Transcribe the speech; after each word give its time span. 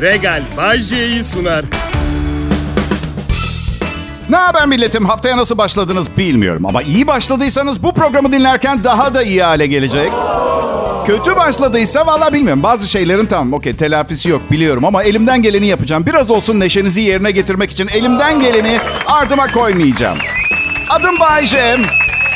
Regal 0.00 0.42
Bay 0.56 0.80
J'yi 0.80 1.22
sunar. 1.22 1.64
Ne 4.28 4.36
haber 4.36 4.66
milletim? 4.66 5.04
Haftaya 5.06 5.36
nasıl 5.36 5.58
başladınız 5.58 6.16
bilmiyorum. 6.16 6.66
Ama 6.66 6.82
iyi 6.82 7.06
başladıysanız 7.06 7.82
bu 7.82 7.94
programı 7.94 8.32
dinlerken 8.32 8.84
daha 8.84 9.14
da 9.14 9.22
iyi 9.22 9.42
hale 9.42 9.66
gelecek. 9.66 10.12
Kötü 11.06 11.36
başladıysa 11.36 12.06
valla 12.06 12.32
bilmiyorum. 12.32 12.62
Bazı 12.62 12.88
şeylerin 12.88 13.26
tamam 13.26 13.52
okey 13.52 13.76
telafisi 13.76 14.28
yok 14.28 14.50
biliyorum 14.50 14.84
ama 14.84 15.02
elimden 15.02 15.42
geleni 15.42 15.66
yapacağım. 15.66 16.06
Biraz 16.06 16.30
olsun 16.30 16.60
neşenizi 16.60 17.00
yerine 17.00 17.30
getirmek 17.30 17.70
için 17.70 17.88
elimden 17.88 18.40
geleni 18.40 18.80
ardıma 19.06 19.52
koymayacağım. 19.52 20.18
Adım 20.90 21.20
Bayce. 21.20 21.76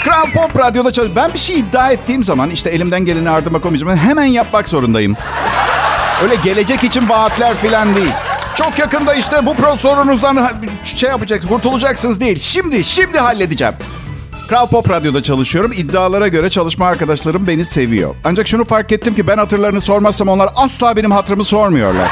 Kral 0.04 0.30
Pop 0.34 0.58
Radyo'da 0.58 0.92
çalışıyorum. 0.92 1.16
Ben 1.16 1.34
bir 1.34 1.38
şey 1.38 1.58
iddia 1.58 1.90
ettiğim 1.90 2.24
zaman 2.24 2.50
işte 2.50 2.70
elimden 2.70 3.04
geleni 3.04 3.30
ardıma 3.30 3.60
koymayacağım. 3.60 3.96
Hemen 3.98 4.24
yapmak 4.24 4.68
zorundayım. 4.68 5.16
Öyle 6.22 6.34
gelecek 6.34 6.84
için 6.84 7.08
vaatler 7.08 7.56
filan 7.56 7.96
değil. 7.96 8.12
Çok 8.54 8.78
yakında 8.78 9.14
işte 9.14 9.46
bu 9.46 9.54
pro 9.54 9.76
sorunuzdan 9.76 10.50
şey 10.84 11.10
yapacaksınız, 11.10 11.54
kurtulacaksınız 11.54 12.20
değil. 12.20 12.38
Şimdi, 12.38 12.84
şimdi 12.84 13.18
halledeceğim. 13.18 13.74
Kral 14.48 14.68
Pop 14.68 14.90
Radyo'da 14.90 15.22
çalışıyorum. 15.22 15.72
İddialara 15.72 16.28
göre 16.28 16.50
çalışma 16.50 16.86
arkadaşlarım 16.86 17.46
beni 17.46 17.64
seviyor. 17.64 18.14
Ancak 18.24 18.48
şunu 18.48 18.64
fark 18.64 18.92
ettim 18.92 19.14
ki 19.14 19.26
ben 19.26 19.38
hatırlarını 19.38 19.80
sormazsam 19.80 20.28
onlar 20.28 20.48
asla 20.56 20.96
benim 20.96 21.10
hatırımı 21.10 21.44
sormuyorlar. 21.44 22.08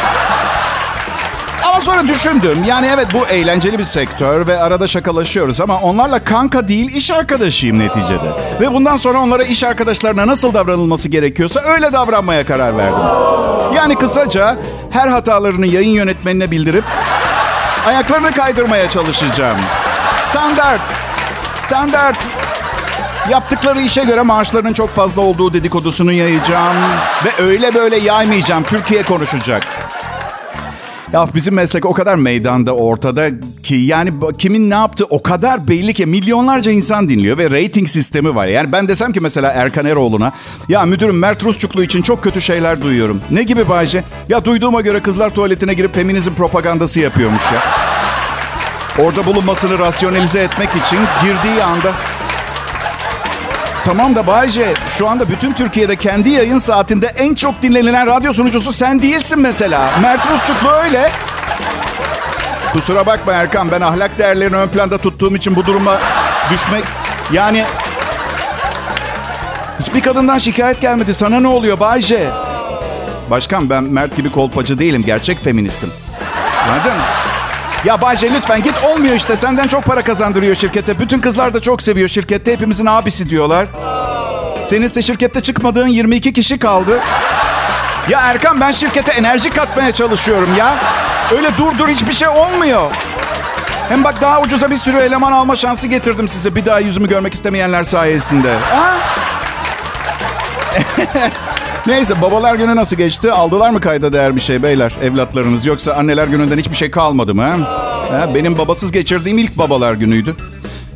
Ama 1.65 1.81
sonra 1.81 2.09
düşündüm. 2.09 2.65
Yani 2.69 2.91
evet 2.95 3.07
bu 3.15 3.27
eğlenceli 3.27 3.79
bir 3.79 3.85
sektör 3.85 4.47
ve 4.47 4.59
arada 4.59 4.87
şakalaşıyoruz 4.87 5.61
ama 5.61 5.81
onlarla 5.81 6.25
kanka 6.25 6.69
değil 6.69 6.97
iş 6.97 7.11
arkadaşıyım 7.11 7.79
neticede. 7.79 8.33
Ve 8.61 8.73
bundan 8.75 8.97
sonra 8.97 9.21
onlara 9.21 9.43
iş 9.43 9.65
arkadaşlarına 9.65 10.27
nasıl 10.27 10.55
davranılması 10.55 11.09
gerekiyorsa 11.09 11.61
öyle 11.61 11.93
davranmaya 11.93 12.47
karar 12.47 12.77
verdim. 12.77 13.40
Yani 13.75 13.95
kısaca 13.99 14.57
her 14.91 15.09
hatalarını 15.09 15.67
yayın 15.67 15.91
yönetmenine 15.91 16.51
bildirip 16.51 16.85
ayaklarını 17.87 18.33
kaydırmaya 18.33 18.91
çalışacağım. 18.91 19.59
Standart. 20.21 20.81
Standart. 21.55 22.17
Yaptıkları 23.31 23.81
işe 23.81 24.05
göre 24.05 24.23
maaşlarının 24.23 24.73
çok 24.73 24.95
fazla 24.95 25.23
olduğu 25.23 25.55
dedikodusunu 25.55 26.13
yayacağım. 26.13 26.77
Ve 27.25 27.43
öyle 27.45 27.75
böyle 27.75 27.97
yaymayacağım. 27.97 28.63
Türkiye 28.63 29.03
konuşacak. 29.03 29.90
Ya 31.13 31.29
bizim 31.35 31.55
meslek 31.55 31.87
o 31.87 31.93
kadar 31.93 32.15
meydanda 32.15 32.75
ortada 32.75 33.29
ki 33.63 33.75
yani 33.75 34.13
kimin 34.39 34.71
ne 34.71 34.75
yaptığı 34.75 35.05
o 35.05 35.23
kadar 35.23 35.69
belli 35.69 35.95
ki 35.95 36.07
milyonlarca 36.07 36.71
insan 36.73 37.09
dinliyor 37.09 37.39
ve 37.39 37.51
rating 37.51 37.89
sistemi 37.89 38.35
var. 38.35 38.47
Yani 38.47 38.73
ben 38.73 38.89
desem 38.89 39.13
ki 39.13 39.21
mesela 39.21 39.53
Erkan 39.53 39.87
Eroğlu'na 39.87 40.33
ya 40.69 40.87
müdürüm 40.87 41.19
Mert 41.19 41.45
Rusçuklu 41.45 41.83
için 41.83 42.03
çok 42.03 42.23
kötü 42.23 42.41
şeyler 42.41 42.83
duyuyorum. 42.83 43.21
Ne 43.31 43.43
gibi 43.43 43.69
Bayce? 43.69 44.05
Ya 44.29 44.45
duyduğuma 44.45 44.81
göre 44.81 45.01
kızlar 45.01 45.31
tuvaletine 45.31 45.75
girip 45.75 45.95
feminizm 45.95 46.35
propagandası 46.35 47.01
yapıyormuş 47.01 47.43
ya. 47.53 47.63
Orada 49.05 49.27
bulunmasını 49.27 49.79
rasyonelize 49.79 50.41
etmek 50.41 50.69
için 50.87 50.99
girdiği 51.23 51.63
anda 51.63 51.93
Tamam 53.91 54.15
da 54.15 54.27
Bayce 54.27 54.75
şu 54.89 55.09
anda 55.09 55.29
bütün 55.29 55.53
Türkiye'de 55.53 55.97
kendi 55.97 56.29
yayın 56.31 56.59
saatinde 56.59 57.07
en 57.07 57.35
çok 57.35 57.63
dinlenilen 57.63 58.07
radyo 58.07 58.33
sunucusu 58.33 58.73
sen 58.73 59.03
değilsin 59.03 59.39
mesela. 59.39 59.91
Mert 60.03 60.31
Rusçuklu 60.31 60.71
öyle. 60.71 61.11
Kusura 62.73 63.07
bakma 63.07 63.33
Erkan 63.33 63.71
ben 63.71 63.81
ahlak 63.81 64.19
değerlerini 64.19 64.57
ön 64.57 64.69
planda 64.69 64.99
tuttuğum 64.99 65.37
için 65.37 65.57
bu 65.57 65.67
duruma 65.67 65.99
düşmek... 66.53 66.85
Yani... 67.33 67.65
Hiçbir 69.81 70.01
kadından 70.01 70.39
şikayet 70.39 70.81
gelmedi. 70.81 71.15
Sana 71.15 71.41
ne 71.41 71.49
oluyor 71.49 71.81
Bayce? 71.81 72.31
Başkan 73.31 73.71
ben 73.71 73.85
Mert 73.85 74.17
gibi 74.17 74.33
kolpacı 74.33 74.79
değilim. 74.79 75.03
Gerçek 75.07 75.45
feministim. 75.45 75.91
Anladın 76.69 77.01
ya 77.85 78.01
Bayce 78.03 78.35
lütfen 78.35 78.63
git 78.63 78.85
olmuyor 78.85 79.15
işte. 79.15 79.37
Senden 79.37 79.69
çok 79.69 79.85
para 79.85 80.05
kazandırıyor 80.05 80.55
şirkete. 80.55 80.99
Bütün 80.99 81.21
kızlar 81.21 81.55
da 81.55 81.61
çok 81.61 81.83
seviyor 81.83 82.09
şirkette. 82.09 82.53
Hepimizin 82.53 82.87
abisi 82.87 83.31
diyorlar. 83.31 83.67
Senin 84.65 84.83
ise 84.87 85.03
şirkette 85.03 85.41
çıkmadığın 85.41 85.87
22 85.87 86.33
kişi 86.33 86.59
kaldı. 86.59 87.01
Ya 88.09 88.21
Erkan 88.21 88.61
ben 88.61 88.73
şirkete 88.73 89.13
enerji 89.13 89.51
katmaya 89.51 89.93
çalışıyorum 89.93 90.57
ya. 90.59 90.77
Öyle 91.37 91.49
dur 91.59 91.79
dur 91.79 91.89
hiçbir 91.89 92.13
şey 92.13 92.29
olmuyor. 92.29 92.91
Hem 93.89 94.05
bak 94.05 94.21
daha 94.21 94.41
ucuza 94.41 94.71
bir 94.71 94.77
sürü 94.77 94.97
eleman 94.99 95.33
alma 95.33 95.57
şansı 95.57 95.87
getirdim 95.89 96.29
size. 96.29 96.55
Bir 96.57 96.67
daha 96.67 96.81
yüzümü 96.81 97.09
görmek 97.09 97.35
istemeyenler 97.35 97.85
sayesinde. 97.85 98.55
Ha? 98.71 98.97
Neyse 101.87 102.23
babalar 102.23 102.55
günü 102.55 102.77
nasıl 102.77 102.97
geçti? 102.97 103.33
Aldılar 103.33 103.71
mı 103.71 103.81
kayda 103.81 104.13
değer 104.13 104.37
bir 104.37 104.41
şey 104.41 104.63
beyler 104.63 104.93
evlatlarınız? 105.03 105.67
Yoksa 105.67 105.93
anneler 105.93 106.27
gününden 106.27 106.59
hiçbir 106.59 106.77
şey 106.77 106.91
kalmadı 106.91 107.35
mı? 107.35 107.43
Ha? 107.43 107.57
Ha, 108.11 108.35
benim 108.35 108.59
babasız 108.59 108.93
geçirdiğim 108.93 109.39
ilk 109.39 109.59
babalar 109.59 109.95
günüydü. 109.95 110.37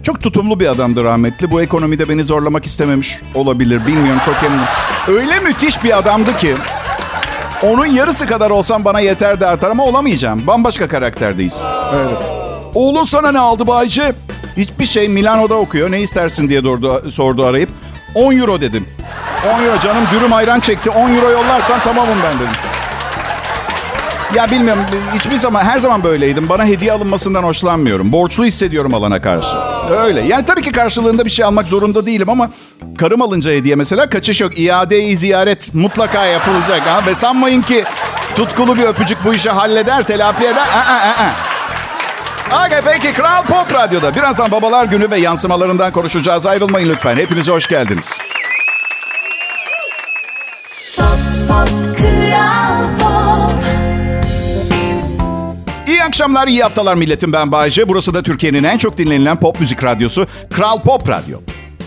Çok 0.05 0.21
tutumlu 0.21 0.61
bir 0.61 0.67
adamdı 0.67 1.05
rahmetli. 1.05 1.51
Bu 1.51 1.63
ekonomide 1.63 2.09
beni 2.09 2.23
zorlamak 2.25 2.67
istememiş 2.67 3.21
olabilir. 3.35 3.87
Bilmiyorum 3.87 4.21
çok 4.25 4.35
eminim. 4.43 4.65
Öyle 5.09 5.41
müthiş 5.41 5.85
bir 5.85 5.99
adamdı 5.99 6.37
ki. 6.37 6.55
Onun 7.63 7.87
yarısı 7.87 8.27
kadar 8.27 8.51
olsam 8.51 8.85
bana 8.85 9.01
yeter 9.01 9.41
de 9.41 9.47
artar 9.47 9.71
ama 9.71 9.85
olamayacağım. 9.85 10.47
Bambaşka 10.47 10.89
karakterdeyiz. 10.89 11.63
Evet. 11.95 12.19
Oğlun 12.75 13.05
sana 13.05 13.33
ne 13.33 13.39
aldı 13.39 13.67
Bayce? 13.67 14.13
Hiçbir 14.57 14.87
şey 14.87 15.09
Milano'da 15.09 15.55
okuyor. 15.55 15.91
Ne 15.91 16.01
istersin 16.01 16.49
diye 16.49 16.61
sordu, 16.61 17.11
sordu 17.11 17.45
arayıp. 17.45 17.71
10 18.15 18.37
euro 18.39 18.61
dedim. 18.61 18.89
10 19.59 19.63
euro 19.63 19.81
canım 19.81 20.05
dürüm 20.13 20.33
ayran 20.33 20.61
çekti. 20.61 20.91
10 20.91 21.13
euro 21.13 21.31
yollarsan 21.31 21.81
tamamım 21.81 22.19
ben 22.25 22.35
dedim. 22.35 22.74
Ya 24.34 24.50
bilmiyorum 24.50 24.83
hiçbir 25.15 25.37
zaman 25.37 25.65
her 25.65 25.78
zaman 25.78 26.05
böyleydim. 26.05 26.49
Bana 26.49 26.65
hediye 26.65 26.93
alınmasından 26.93 27.43
hoşlanmıyorum. 27.43 28.12
Borçlu 28.12 28.45
hissediyorum 28.45 28.95
alana 28.95 29.21
karşı. 29.21 29.56
Öyle. 29.91 30.21
Yani 30.21 30.45
tabii 30.45 30.62
ki 30.62 30.72
karşılığında 30.72 31.25
bir 31.25 31.31
şey 31.31 31.45
almak 31.45 31.67
zorunda 31.67 32.06
değilim 32.06 32.28
ama 32.31 32.50
karım 32.99 33.23
alınca 33.23 33.50
hediye 33.50 33.75
mesela 33.77 34.09
kaçış 34.09 34.41
yok. 34.41 34.59
İade-i 34.59 35.17
ziyaret 35.17 35.75
mutlaka 35.75 36.25
yapılacak. 36.27 36.87
Ha? 36.87 37.06
Ve 37.06 37.15
sanmayın 37.15 37.62
ki 37.62 37.84
tutkulu 38.34 38.77
bir 38.78 38.83
öpücük 38.83 39.25
bu 39.25 39.34
işi 39.34 39.50
halleder, 39.50 40.06
telafi 40.06 40.44
eder. 40.44 40.67
Aa, 40.69 40.93
aa, 40.93 41.25
aa. 41.25 41.55
Okay, 42.67 42.81
peki 42.84 43.12
Kral 43.12 43.43
Pop 43.43 43.75
Radyo'da. 43.75 44.15
Birazdan 44.15 44.50
babalar 44.50 44.84
günü 44.84 45.11
ve 45.11 45.19
yansımalarından 45.19 45.93
konuşacağız. 45.93 46.47
Ayrılmayın 46.47 46.89
lütfen. 46.89 47.17
Hepinize 47.17 47.53
hoş 47.53 47.67
geldiniz. 47.69 48.19
İyi 56.05 56.07
akşamlar, 56.07 56.49
iyi 56.49 56.63
haftalar 56.63 56.95
milletim. 56.95 57.33
Ben 57.33 57.53
Bayece. 57.53 57.89
Burası 57.89 58.15
da 58.15 58.23
Türkiye'nin 58.23 58.65
en 58.65 58.79
çok 58.79 58.99
dinlenilen 58.99 59.37
pop 59.37 59.61
müzik 59.61 59.85
radyosu 59.85 60.27
Kral 60.53 60.81
Pop 60.81 61.09
Radyo. 61.09 61.39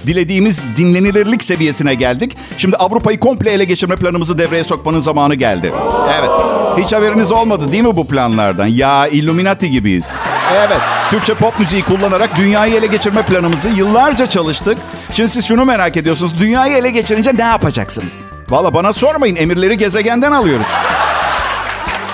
Dilediğimiz 0.08 0.64
dinlenilirlik 0.78 1.44
seviyesine 1.44 1.94
geldik. 1.96 2.38
Şimdi 2.58 2.76
Avrupa'yı 2.76 3.20
komple 3.20 3.52
ele 3.52 3.64
geçirme 3.64 3.96
planımızı 3.96 4.38
devreye 4.38 4.64
sokmanın 4.64 5.00
zamanı 5.00 5.36
geldi. 5.36 5.74
Evet. 6.20 6.30
Hiç 6.78 6.94
haberiniz 6.94 7.32
olmadı 7.32 7.72
değil 7.72 7.84
mi 7.84 7.98
bu 7.98 8.08
planlardan? 8.08 8.68
Ya 8.68 9.08
Illuminati 9.08 9.72
gibiyiz. 9.72 10.10
Evet. 10.56 10.80
Türkçe 11.10 11.34
pop 11.34 11.60
müziği 11.60 11.82
kullanarak 11.82 12.38
dünyayı 12.38 12.76
ele 12.76 12.88
geçirme 12.88 13.22
planımızı 13.22 13.70
yıllarca 13.70 14.30
çalıştık. 14.30 14.78
Şimdi 15.14 15.30
siz 15.30 15.46
şunu 15.46 15.66
merak 15.66 15.98
ediyorsunuz. 15.98 16.40
Dünyayı 16.40 16.78
ele 16.78 16.90
geçirince 16.90 17.32
ne 17.38 17.44
yapacaksınız? 17.44 18.12
Valla 18.50 18.74
bana 18.74 18.94
sormayın. 18.94 19.36
Emirleri 19.36 19.78
gezegenden 19.78 20.32
alıyoruz. 20.32 20.68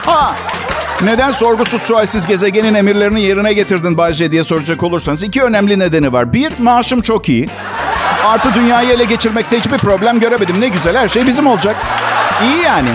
Ha, 0.06 0.36
neden 1.06 1.32
sorgusuz 1.32 1.82
sualsiz 1.82 2.28
gezegenin 2.28 2.74
emirlerini 2.74 3.22
yerine 3.22 3.54
getirdin 3.54 3.98
Bayce 3.98 4.32
diye 4.32 4.44
soracak 4.44 4.84
olursanız 4.84 5.24
iki 5.24 5.44
önemli 5.44 5.80
nedeni 5.80 6.14
var. 6.14 6.34
Bir, 6.34 6.54
maaşım 6.60 7.02
çok 7.02 7.30
iyi. 7.30 7.50
Artı 8.26 8.54
dünyayı 8.54 8.90
ele 8.90 9.04
geçirmekte 9.04 9.58
hiçbir 9.58 9.78
problem 9.78 10.20
göremedim. 10.20 10.62
Ne 10.62 10.68
güzel 10.68 10.98
her 10.98 11.08
şey 11.08 11.28
bizim 11.28 11.48
olacak. 11.48 11.76
İyi 12.44 12.64
yani. 12.66 12.90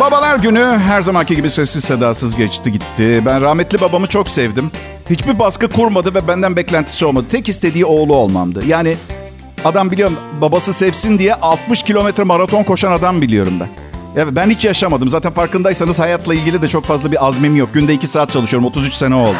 Babalar 0.00 0.36
günü 0.36 0.78
her 0.86 1.00
zamanki 1.00 1.36
gibi 1.36 1.50
sessiz 1.50 1.84
sedasız 1.84 2.36
geçti 2.36 2.72
gitti. 2.72 3.22
Ben 3.26 3.42
rahmetli 3.42 3.80
babamı 3.80 4.06
çok 4.06 4.30
sevdim. 4.30 4.70
Hiçbir 5.10 5.38
baskı 5.38 5.68
kurmadı 5.68 6.14
ve 6.14 6.28
benden 6.28 6.56
beklentisi 6.56 7.06
olmadı. 7.06 7.26
Tek 7.30 7.48
istediği 7.48 7.84
oğlu 7.84 8.14
olmamdı. 8.14 8.62
Yani 8.66 8.96
adam 9.64 9.90
biliyorum 9.90 10.16
babası 10.40 10.74
sevsin 10.74 11.18
diye 11.18 11.34
60 11.34 11.82
kilometre 11.82 12.24
maraton 12.24 12.62
koşan 12.62 12.92
adam 12.92 13.22
biliyorum 13.22 13.54
ben. 13.60 13.81
Ya 14.16 14.36
ben 14.36 14.50
hiç 14.50 14.64
yaşamadım. 14.64 15.08
Zaten 15.08 15.32
farkındaysanız 15.32 16.00
hayatla 16.00 16.34
ilgili 16.34 16.62
de 16.62 16.68
çok 16.68 16.84
fazla 16.84 17.12
bir 17.12 17.26
azmim 17.26 17.56
yok. 17.56 17.74
Günde 17.74 17.94
iki 17.94 18.06
saat 18.06 18.32
çalışıyorum. 18.32 18.68
33 18.68 18.94
sene 18.94 19.14
oldu. 19.14 19.36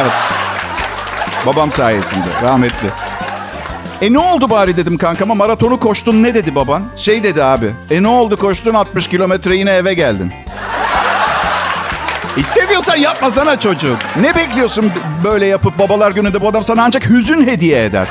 Evet. 0.00 0.12
Babam 1.46 1.72
sayesinde. 1.72 2.26
Rahmetli. 2.42 2.88
E 4.02 4.12
ne 4.12 4.18
oldu 4.18 4.50
bari 4.50 4.76
dedim 4.76 4.98
kankama. 4.98 5.34
Maratonu 5.34 5.80
koştun 5.80 6.22
ne 6.22 6.34
dedi 6.34 6.54
baban? 6.54 6.82
Şey 6.96 7.22
dedi 7.22 7.44
abi. 7.44 7.70
E 7.90 8.02
ne 8.02 8.08
oldu 8.08 8.36
koştun 8.36 8.74
60 8.74 9.08
kilometre 9.08 9.56
yine 9.56 9.70
eve 9.70 9.94
geldin. 9.94 10.32
İstemiyorsan 12.36 12.96
yapmasana 12.96 13.58
çocuk. 13.58 13.98
Ne 14.20 14.34
bekliyorsun 14.36 14.92
böyle 15.24 15.46
yapıp 15.46 15.78
babalar 15.78 16.10
gününde 16.10 16.40
bu 16.40 16.48
adam 16.48 16.64
sana 16.64 16.84
ancak 16.84 17.08
hüzün 17.10 17.46
hediye 17.46 17.84
eder. 17.84 18.08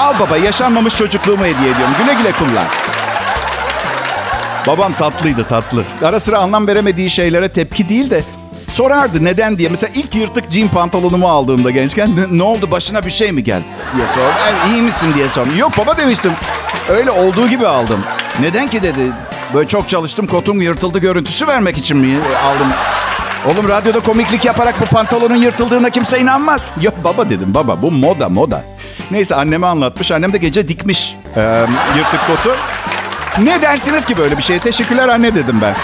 Al 0.00 0.14
baba 0.20 0.36
yaşanmamış 0.36 0.96
çocukluğumu 0.96 1.44
hediye 1.44 1.70
ediyorum. 1.70 1.94
Güle 1.98 2.14
güle 2.14 2.32
kullan. 2.32 2.64
Babam 4.68 4.92
tatlıydı 4.92 5.44
tatlı. 5.44 5.84
Ara 6.02 6.20
sıra 6.20 6.38
anlam 6.38 6.66
veremediği 6.66 7.10
şeylere 7.10 7.48
tepki 7.48 7.88
değil 7.88 8.10
de 8.10 8.22
sorardı 8.72 9.24
neden 9.24 9.58
diye. 9.58 9.68
Mesela 9.68 9.92
ilk 9.96 10.14
yırtık 10.14 10.50
jean 10.50 10.68
pantolonumu 10.68 11.28
aldığımda 11.28 11.70
gençken 11.70 12.10
ne, 12.30 12.42
oldu 12.42 12.70
başına 12.70 13.06
bir 13.06 13.10
şey 13.10 13.32
mi 13.32 13.44
geldi 13.44 13.64
diye 13.96 14.06
sordum. 14.06 14.32
Yani, 14.46 14.74
iyi 14.74 14.82
misin 14.82 15.14
diye 15.14 15.28
sordum. 15.28 15.56
Yok 15.56 15.72
baba 15.78 15.96
demiştim. 15.96 16.32
Öyle 16.88 17.10
olduğu 17.10 17.48
gibi 17.48 17.66
aldım. 17.66 18.00
Neden 18.40 18.68
ki 18.68 18.82
dedi. 18.82 19.00
Böyle 19.54 19.68
çok 19.68 19.88
çalıştım 19.88 20.26
kotum 20.26 20.62
yırtıldı 20.62 20.98
görüntüsü 20.98 21.46
vermek 21.46 21.78
için 21.78 21.96
mi 21.96 22.18
aldım? 22.44 22.68
Oğlum 23.46 23.68
radyoda 23.68 24.00
komiklik 24.00 24.44
yaparak 24.44 24.80
bu 24.80 24.84
pantolonun 24.84 25.36
yırtıldığına 25.36 25.90
kimse 25.90 26.20
inanmaz. 26.20 26.62
Yok 26.80 26.94
baba 27.04 27.30
dedim 27.30 27.54
baba 27.54 27.82
bu 27.82 27.90
moda 27.90 28.28
moda. 28.28 28.64
Neyse 29.10 29.34
anneme 29.34 29.66
anlatmış. 29.66 30.12
Annem 30.12 30.32
de 30.32 30.38
gece 30.38 30.68
dikmiş 30.68 31.16
e, 31.36 31.66
yırtık 31.96 32.20
kotu. 32.26 32.56
Ne 33.42 33.62
dersiniz 33.62 34.04
ki 34.04 34.16
böyle 34.16 34.36
bir 34.36 34.42
şeye? 34.42 34.58
Teşekkürler 34.58 35.08
anne 35.08 35.34
dedim 35.34 35.60
ben. 35.62 35.74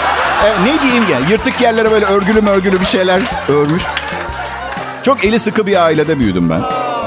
E, 0.47 0.65
ne 0.65 0.83
diyeyim 0.83 1.05
ya? 1.13 1.19
Yırtık 1.31 1.61
yerlere 1.61 1.91
böyle 1.91 2.05
örgülü 2.05 2.49
örgülü 2.49 2.81
bir 2.81 2.87
şeyler 2.87 3.23
örmüş. 3.49 3.83
Çok 5.03 5.25
eli 5.25 5.39
sıkı 5.39 5.67
bir 5.67 5.85
ailede 5.85 6.19
büyüdüm 6.19 6.51
ben. 6.51 6.63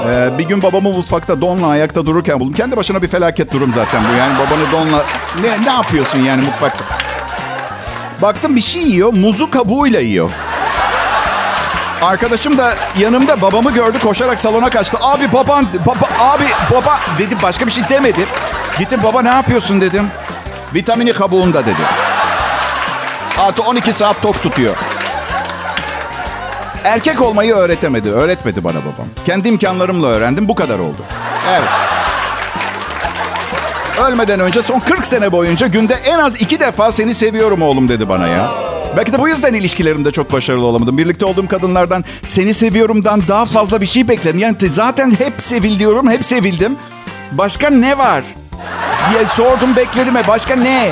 Ee, 0.08 0.38
bir 0.38 0.44
gün 0.44 0.62
babamı 0.62 0.90
mutfakta 0.90 1.40
donla 1.40 1.66
ayakta 1.66 2.06
dururken 2.06 2.40
buldum. 2.40 2.52
Kendi 2.54 2.76
başına 2.76 3.02
bir 3.02 3.08
felaket 3.08 3.52
durum 3.52 3.72
zaten 3.74 4.02
bu. 4.12 4.18
Yani 4.18 4.32
babanı 4.38 4.72
donla... 4.72 5.04
Ne, 5.42 5.66
ne 5.66 5.70
yapıyorsun 5.70 6.18
yani 6.18 6.42
mutfakta? 6.42 6.84
Baktım 8.22 8.56
bir 8.56 8.60
şey 8.60 8.82
yiyor. 8.82 9.12
Muzu 9.12 9.50
kabuğuyla 9.50 10.00
yiyor. 10.00 10.30
Arkadaşım 12.02 12.58
da 12.58 12.74
yanımda 12.98 13.42
babamı 13.42 13.72
gördü 13.72 13.98
koşarak 13.98 14.38
salona 14.38 14.70
kaçtı. 14.70 14.98
Abi 15.00 15.32
baban, 15.32 15.68
baba, 15.86 16.08
abi 16.20 16.44
baba 16.70 16.98
dedi 17.18 17.36
başka 17.42 17.66
bir 17.66 17.70
şey 17.70 17.84
demedi. 17.90 18.26
Gittim 18.78 19.00
baba 19.04 19.22
ne 19.22 19.28
yapıyorsun 19.28 19.80
dedim. 19.80 20.10
Vitamini 20.74 21.12
kabuğunda 21.12 21.66
dedi. 21.66 21.82
Artı 23.38 23.62
12 23.62 23.92
saat 23.92 24.22
tok 24.22 24.42
tutuyor. 24.42 24.76
Erkek 26.84 27.20
olmayı 27.20 27.54
öğretemedi. 27.54 28.10
Öğretmedi 28.10 28.64
bana 28.64 28.78
babam. 28.80 29.06
Kendi 29.24 29.48
imkanlarımla 29.48 30.06
öğrendim. 30.06 30.48
Bu 30.48 30.54
kadar 30.54 30.78
oldu. 30.78 31.04
Evet. 31.50 31.68
Ölmeden 34.06 34.40
önce 34.40 34.62
son 34.62 34.80
40 34.80 35.04
sene 35.04 35.32
boyunca 35.32 35.66
günde 35.66 35.94
en 35.94 36.18
az 36.18 36.42
iki 36.42 36.60
defa 36.60 36.92
seni 36.92 37.14
seviyorum 37.14 37.62
oğlum 37.62 37.88
dedi 37.88 38.08
bana 38.08 38.26
ya. 38.26 38.50
Belki 38.96 39.12
de 39.12 39.18
bu 39.18 39.28
yüzden 39.28 39.54
ilişkilerimde 39.54 40.10
çok 40.10 40.32
başarılı 40.32 40.66
olamadım. 40.66 40.98
Birlikte 40.98 41.24
olduğum 41.24 41.48
kadınlardan 41.48 42.04
seni 42.24 42.54
seviyorumdan 42.54 43.22
daha 43.28 43.44
fazla 43.44 43.80
bir 43.80 43.86
şey 43.86 44.08
bekledim. 44.08 44.38
Yani 44.38 44.56
zaten 44.70 45.10
hep 45.10 45.34
sevil 45.38 45.78
diyorum, 45.78 46.10
hep 46.10 46.24
sevildim. 46.26 46.76
Başka 47.32 47.70
ne 47.70 47.98
var? 47.98 48.24
Diye 49.10 49.24
sordum 49.30 49.76
bekledim. 49.76 50.16
E 50.16 50.26
başka 50.28 50.56
ne? 50.56 50.90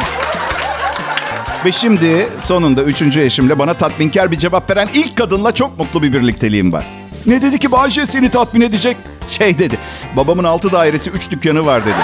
Ve 1.65 1.73
şimdi 1.73 2.29
sonunda 2.41 2.83
üçüncü 2.83 3.21
eşimle 3.21 3.59
bana 3.59 3.75
tatminkar 3.75 4.31
bir 4.31 4.39
cevap 4.39 4.71
veren 4.71 4.89
ilk 4.95 5.17
kadınla 5.17 5.55
çok 5.55 5.79
mutlu 5.79 6.03
bir 6.03 6.13
birlikteliğim 6.13 6.73
var. 6.73 6.85
Ne 7.27 7.43
dedi 7.43 7.59
ki 7.59 7.73
Bahçe 7.73 8.07
seni 8.07 8.31
tatmin 8.31 8.61
edecek? 8.61 8.97
Şey 9.29 9.59
dedi. 9.59 9.79
Babamın 10.17 10.45
altı 10.45 10.73
dairesi 10.73 11.11
üç 11.11 11.31
dükkanı 11.31 11.67
var 11.67 11.87
dedi. 11.87 11.99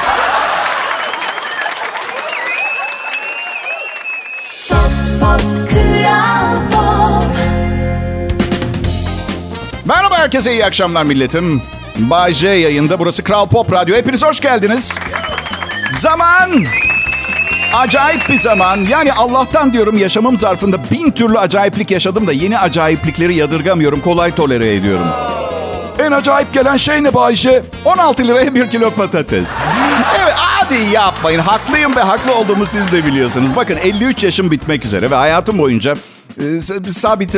Merhaba 9.85 10.19
herkese 10.19 10.53
iyi 10.53 10.65
akşamlar 10.65 11.05
milletim. 11.05 11.63
Bay 11.97 12.33
J 12.33 12.49
yayında 12.49 12.99
burası 12.99 13.25
Kral 13.25 13.49
Pop 13.49 13.73
Radyo. 13.73 13.97
Hepiniz 13.97 14.23
hoş 14.23 14.41
geldiniz. 14.41 14.95
Zaman 16.01 16.65
acayip 17.75 18.29
bir 18.29 18.39
zaman. 18.39 18.77
Yani 18.91 19.13
Allah'tan 19.13 19.73
diyorum 19.73 19.99
yaşamım 19.99 20.37
zarfında 20.37 20.77
bin 20.91 21.11
türlü 21.11 21.39
acayiplik 21.39 21.91
yaşadım 21.91 22.27
da 22.27 22.33
yeni 22.33 22.59
acayiplikleri 22.59 23.35
yadırgamıyorum. 23.35 24.01
Kolay 24.01 24.35
tolere 24.35 24.75
ediyorum. 24.75 25.09
En 25.99 26.13
acayip 26.13 26.53
gelen 26.53 26.77
şey 26.77 27.03
ne 27.03 27.15
Bayşe? 27.15 27.63
16 27.85 28.27
liraya 28.29 28.55
bir 28.55 28.71
kilo 28.71 28.91
patates. 28.91 29.49
Evet 30.23 30.35
hadi 30.37 30.75
yapmayın. 30.93 31.41
Haklıyım 31.41 31.97
ve 31.97 32.01
haklı 32.01 32.35
olduğumu 32.35 32.67
siz 32.67 32.93
de 32.93 33.07
biliyorsunuz. 33.07 33.57
Bakın 33.57 33.77
53 33.77 34.25
yaşım 34.25 34.51
bitmek 34.51 34.85
üzere 34.85 35.11
ve 35.11 35.15
hayatım 35.15 35.59
boyunca 35.59 35.95
sabit, 36.91 37.37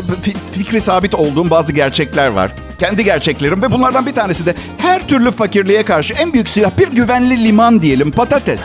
fikri 0.52 0.80
sabit 0.80 1.14
olduğum 1.14 1.50
bazı 1.50 1.72
gerçekler 1.72 2.28
var. 2.28 2.50
Kendi 2.78 3.04
gerçeklerim 3.04 3.62
ve 3.62 3.72
bunlardan 3.72 4.06
bir 4.06 4.14
tanesi 4.14 4.46
de 4.46 4.54
her 4.78 5.08
türlü 5.08 5.30
fakirliğe 5.30 5.84
karşı 5.84 6.14
en 6.14 6.32
büyük 6.32 6.48
silah 6.48 6.78
bir 6.78 6.88
güvenli 6.88 7.44
liman 7.44 7.82
diyelim 7.82 8.10
patates. 8.10 8.60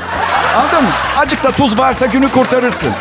Anladın 0.58 0.84
mı? 0.84 0.90
Acık 1.18 1.44
da 1.44 1.52
tuz 1.52 1.80
varsa 1.80 2.06
günü 2.06 2.32
kurtarırsın. 2.32 2.92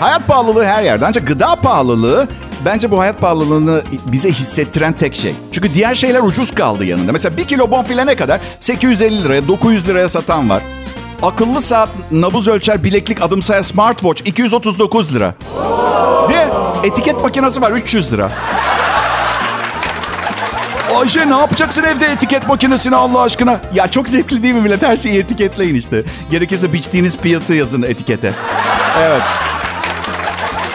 Hayat 0.00 0.26
pahalılığı 0.28 0.64
her 0.64 0.82
yerde 0.82 1.06
ancak 1.06 1.26
gıda 1.26 1.56
pahalılığı 1.56 2.28
bence 2.64 2.90
bu 2.90 3.00
hayat 3.00 3.20
pahalılığını 3.20 3.82
bize 4.06 4.32
hissettiren 4.32 4.92
tek 4.92 5.14
şey. 5.14 5.34
Çünkü 5.52 5.74
diğer 5.74 5.94
şeyler 5.94 6.22
ucuz 6.22 6.54
kaldı 6.54 6.84
yanında. 6.84 7.12
Mesela 7.12 7.36
bir 7.36 7.44
kilo 7.44 7.70
bonfile 7.70 8.06
ne 8.06 8.16
kadar? 8.16 8.40
850 8.60 9.24
liraya, 9.24 9.48
900 9.48 9.88
liraya 9.88 10.08
satan 10.08 10.50
var. 10.50 10.62
Akıllı 11.22 11.60
saat, 11.60 11.88
nabız 12.10 12.48
ölçer, 12.48 12.84
bileklik, 12.84 13.22
adım 13.22 13.42
sayar, 13.42 13.62
smartwatch 13.62 14.22
239 14.24 15.14
lira. 15.14 15.34
De 16.28 16.48
etiket 16.84 17.22
makinesi 17.22 17.60
var 17.62 17.72
300 17.72 18.12
lira. 18.12 18.32
Ayşe 20.96 21.30
ne 21.30 21.36
yapacaksın 21.36 21.82
evde 21.82 22.06
etiket 22.06 22.48
makinesini 22.48 22.96
Allah 22.96 23.20
aşkına? 23.20 23.60
Ya 23.74 23.90
çok 23.90 24.08
zevkli 24.08 24.42
değil 24.42 24.54
mi 24.54 24.60
millet? 24.60 24.82
Her 24.82 24.96
şeyi 24.96 25.18
etiketleyin 25.20 25.74
işte. 25.74 26.02
Gerekirse 26.30 26.72
biçtiğiniz 26.72 27.18
fiyatı 27.18 27.54
yazın 27.54 27.82
etikete. 27.82 28.32
Evet. 29.00 29.22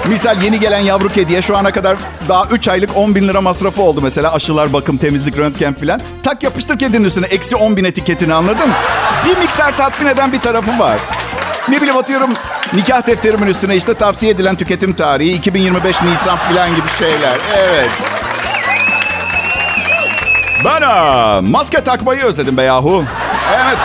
Misal 0.07 0.41
yeni 0.43 0.59
gelen 0.59 0.79
yavru 0.79 1.09
kediye 1.09 1.41
şu 1.41 1.57
ana 1.57 1.71
kadar 1.71 1.97
daha 2.29 2.45
3 2.45 2.67
aylık 2.67 2.97
10 2.97 3.15
bin 3.15 3.27
lira 3.27 3.41
masrafı 3.41 3.81
oldu 3.81 4.01
mesela. 4.03 4.33
Aşılar, 4.33 4.73
bakım, 4.73 4.97
temizlik, 4.97 5.37
röntgen 5.37 5.73
filan. 5.73 6.01
Tak 6.23 6.43
yapıştır 6.43 6.79
kedinin 6.79 7.03
üstüne 7.05 7.25
eksi 7.25 7.55
10 7.55 7.77
bin 7.77 7.83
etiketini 7.83 8.33
anladın? 8.33 8.71
Bir 9.25 9.37
miktar 9.37 9.77
tatmin 9.77 10.07
eden 10.07 10.33
bir 10.33 10.39
tarafım 10.39 10.79
var. 10.79 10.97
Ne 11.69 11.77
bileyim 11.77 11.97
atıyorum 11.97 12.33
nikah 12.73 13.07
defterimin 13.07 13.47
üstüne 13.47 13.75
işte 13.75 13.93
tavsiye 13.93 14.31
edilen 14.31 14.55
tüketim 14.55 14.93
tarihi 14.93 15.31
2025 15.33 16.01
Nisan 16.01 16.37
filan 16.37 16.75
gibi 16.75 16.87
şeyler. 16.99 17.37
Evet. 17.57 17.89
Bana 20.63 21.41
maske 21.41 21.83
takmayı 21.83 22.23
özledim 22.23 22.57
be 22.57 22.63
yahu. 22.63 23.05
Evet. 23.55 23.77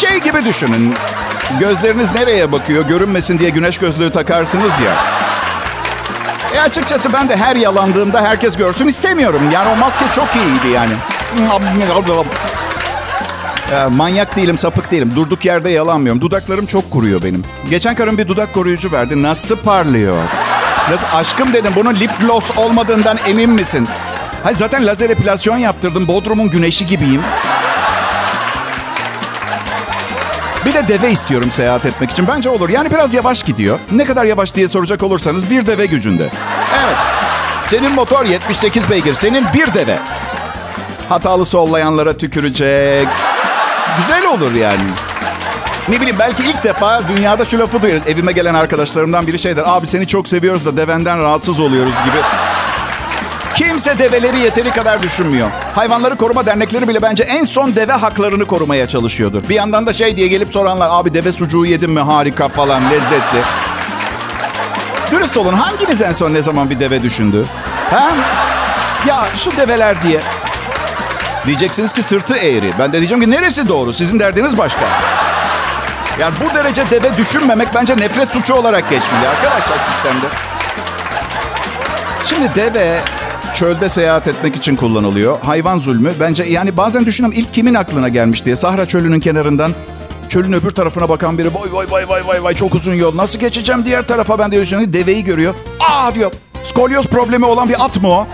Şey 0.00 0.20
gibi 0.20 0.44
düşünün. 0.44 0.94
Gözleriniz 1.60 2.12
nereye 2.14 2.52
bakıyor 2.52 2.86
görünmesin 2.86 3.38
diye 3.38 3.50
güneş 3.50 3.78
gözlüğü 3.78 4.10
takarsınız 4.12 4.80
ya. 4.80 4.96
E 6.54 6.60
açıkçası 6.60 7.12
ben 7.12 7.28
de 7.28 7.36
her 7.36 7.56
yalandığımda 7.56 8.22
herkes 8.22 8.56
görsün 8.56 8.88
istemiyorum. 8.88 9.42
Yani 9.52 9.68
o 9.68 9.76
maske 9.76 10.04
çok 10.14 10.28
iyiydi 10.36 10.74
yani. 10.74 10.92
E, 13.72 13.86
manyak 13.86 14.36
değilim, 14.36 14.58
sapık 14.58 14.90
değilim. 14.90 15.12
Durduk 15.16 15.44
yerde 15.44 15.70
yalanmıyorum. 15.70 16.20
Dudaklarım 16.20 16.66
çok 16.66 16.90
kuruyor 16.90 17.22
benim. 17.22 17.44
Geçen 17.70 17.94
karım 17.94 18.18
bir 18.18 18.28
dudak 18.28 18.54
koruyucu 18.54 18.92
verdi. 18.92 19.22
Nasıl 19.22 19.56
parlıyor? 19.56 20.22
Aşkım 21.14 21.54
dedim 21.54 21.72
bunun 21.76 21.94
lip 21.94 22.10
gloss 22.20 22.58
olmadığından 22.58 23.18
emin 23.28 23.50
misin? 23.50 23.88
Hayır 24.42 24.56
zaten 24.56 24.86
lazer 24.86 25.10
epilasyon 25.10 25.56
yaptırdım. 25.56 26.08
Bodrum'un 26.08 26.50
güneşi 26.50 26.86
gibiyim. 26.86 27.22
Bir 30.72 30.76
de 30.76 30.88
deve 30.88 31.12
istiyorum 31.12 31.50
seyahat 31.50 31.86
etmek 31.86 32.10
için. 32.10 32.28
Bence 32.28 32.50
olur. 32.50 32.68
Yani 32.68 32.90
biraz 32.90 33.14
yavaş 33.14 33.42
gidiyor. 33.42 33.78
Ne 33.90 34.04
kadar 34.04 34.24
yavaş 34.24 34.54
diye 34.54 34.68
soracak 34.68 35.02
olursanız 35.02 35.50
bir 35.50 35.66
deve 35.66 35.86
gücünde. 35.86 36.30
Evet. 36.84 36.96
Senin 37.68 37.94
motor 37.94 38.24
78 38.24 38.90
beygir. 38.90 39.14
Senin 39.14 39.44
bir 39.54 39.74
deve. 39.74 39.98
Hatalı 41.08 41.46
sollayanlara 41.46 42.16
tükürecek. 42.16 43.08
Güzel 44.00 44.26
olur 44.26 44.52
yani. 44.52 44.82
Ne 45.88 46.00
bileyim 46.00 46.16
belki 46.18 46.42
ilk 46.42 46.64
defa 46.64 47.02
dünyada 47.08 47.44
şu 47.44 47.58
lafı 47.58 47.82
duyarız. 47.82 48.02
Evime 48.06 48.32
gelen 48.32 48.54
arkadaşlarımdan 48.54 49.26
biri 49.26 49.38
şey 49.38 49.56
der. 49.56 49.62
Abi 49.66 49.86
seni 49.86 50.06
çok 50.06 50.28
seviyoruz 50.28 50.66
da 50.66 50.76
devenden 50.76 51.18
rahatsız 51.18 51.60
oluyoruz 51.60 51.94
gibi. 52.04 52.18
Kimse 53.68 53.98
develeri 53.98 54.38
yeteri 54.38 54.70
kadar 54.70 55.02
düşünmüyor. 55.02 55.50
Hayvanları 55.74 56.16
koruma 56.16 56.46
dernekleri 56.46 56.88
bile 56.88 57.02
bence 57.02 57.22
en 57.24 57.44
son 57.44 57.76
deve 57.76 57.92
haklarını 57.92 58.46
korumaya 58.46 58.88
çalışıyordur. 58.88 59.48
Bir 59.48 59.54
yandan 59.54 59.86
da 59.86 59.92
şey 59.92 60.16
diye 60.16 60.28
gelip 60.28 60.52
soranlar 60.52 60.88
abi 60.92 61.14
deve 61.14 61.32
sucuğu 61.32 61.64
yedin 61.64 61.90
mi 61.90 62.00
harika 62.00 62.48
falan 62.48 62.90
lezzetli. 62.90 63.42
Dürüst 65.10 65.36
olun 65.36 65.52
hanginiz 65.52 66.02
en 66.02 66.12
son 66.12 66.34
ne 66.34 66.42
zaman 66.42 66.70
bir 66.70 66.80
deve 66.80 67.02
düşündü? 67.02 67.46
Ha? 67.90 68.10
Ya 69.08 69.26
şu 69.36 69.56
develer 69.56 70.02
diye. 70.02 70.20
Diyeceksiniz 71.46 71.92
ki 71.92 72.02
sırtı 72.02 72.36
eğri. 72.36 72.72
Ben 72.78 72.92
de 72.92 72.98
diyeceğim 72.98 73.20
ki 73.24 73.30
neresi 73.30 73.68
doğru? 73.68 73.92
Sizin 73.92 74.20
derdiniz 74.20 74.58
başka. 74.58 74.80
Yani 76.20 76.34
bu 76.44 76.54
derece 76.54 76.90
deve 76.90 77.16
düşünmemek 77.16 77.68
bence 77.74 77.96
nefret 77.96 78.32
suçu 78.32 78.54
olarak 78.54 78.90
geçmeli 78.90 79.28
arkadaşlar 79.28 79.78
sistemde. 79.78 80.26
Şimdi 82.24 82.54
deve 82.54 83.00
çölde 83.54 83.88
seyahat 83.88 84.28
etmek 84.28 84.56
için 84.56 84.76
kullanılıyor. 84.76 85.38
Hayvan 85.40 85.78
zulmü. 85.78 86.10
Bence 86.20 86.44
yani 86.44 86.76
bazen 86.76 87.06
düşünüyorum 87.06 87.40
ilk 87.40 87.54
kimin 87.54 87.74
aklına 87.74 88.08
gelmiş 88.08 88.44
diye. 88.44 88.56
Sahra 88.56 88.86
çölünün 88.86 89.20
kenarından 89.20 89.72
çölün 90.28 90.52
öbür 90.52 90.70
tarafına 90.70 91.08
bakan 91.08 91.38
biri. 91.38 91.48
Vay 91.54 91.72
vay 91.72 91.86
vay 91.90 92.08
vay 92.08 92.26
vay 92.26 92.42
vay 92.44 92.54
çok 92.54 92.74
uzun 92.74 92.94
yol. 92.94 93.16
Nasıl 93.16 93.38
geçeceğim 93.38 93.84
diğer 93.84 94.06
tarafa 94.06 94.38
ben 94.38 94.52
diyor. 94.52 94.64
Şimdi 94.64 94.92
deveyi 94.92 95.24
görüyor. 95.24 95.54
Aa 95.90 96.14
diyor. 96.14 96.32
Skolyoz 96.64 97.06
problemi 97.06 97.44
olan 97.44 97.68
bir 97.68 97.84
at 97.84 98.02
mı 98.02 98.08
o? 98.08 98.26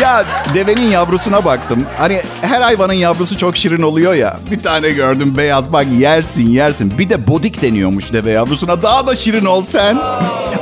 Ya 0.00 0.24
devenin 0.54 0.86
yavrusuna 0.90 1.44
baktım. 1.44 1.86
Hani 1.98 2.20
her 2.40 2.60
hayvanın 2.60 2.92
yavrusu 2.92 3.36
çok 3.36 3.56
şirin 3.56 3.82
oluyor 3.82 4.14
ya. 4.14 4.38
Bir 4.50 4.62
tane 4.62 4.90
gördüm 4.90 5.34
beyaz 5.36 5.72
bak 5.72 5.86
yersin 5.98 6.48
yersin. 6.48 6.98
Bir 6.98 7.10
de 7.10 7.26
bodik 7.26 7.62
deniyormuş 7.62 8.12
deve 8.12 8.30
yavrusuna. 8.30 8.82
Daha 8.82 9.06
da 9.06 9.16
şirin 9.16 9.44
ol 9.44 9.62
sen. 9.62 9.98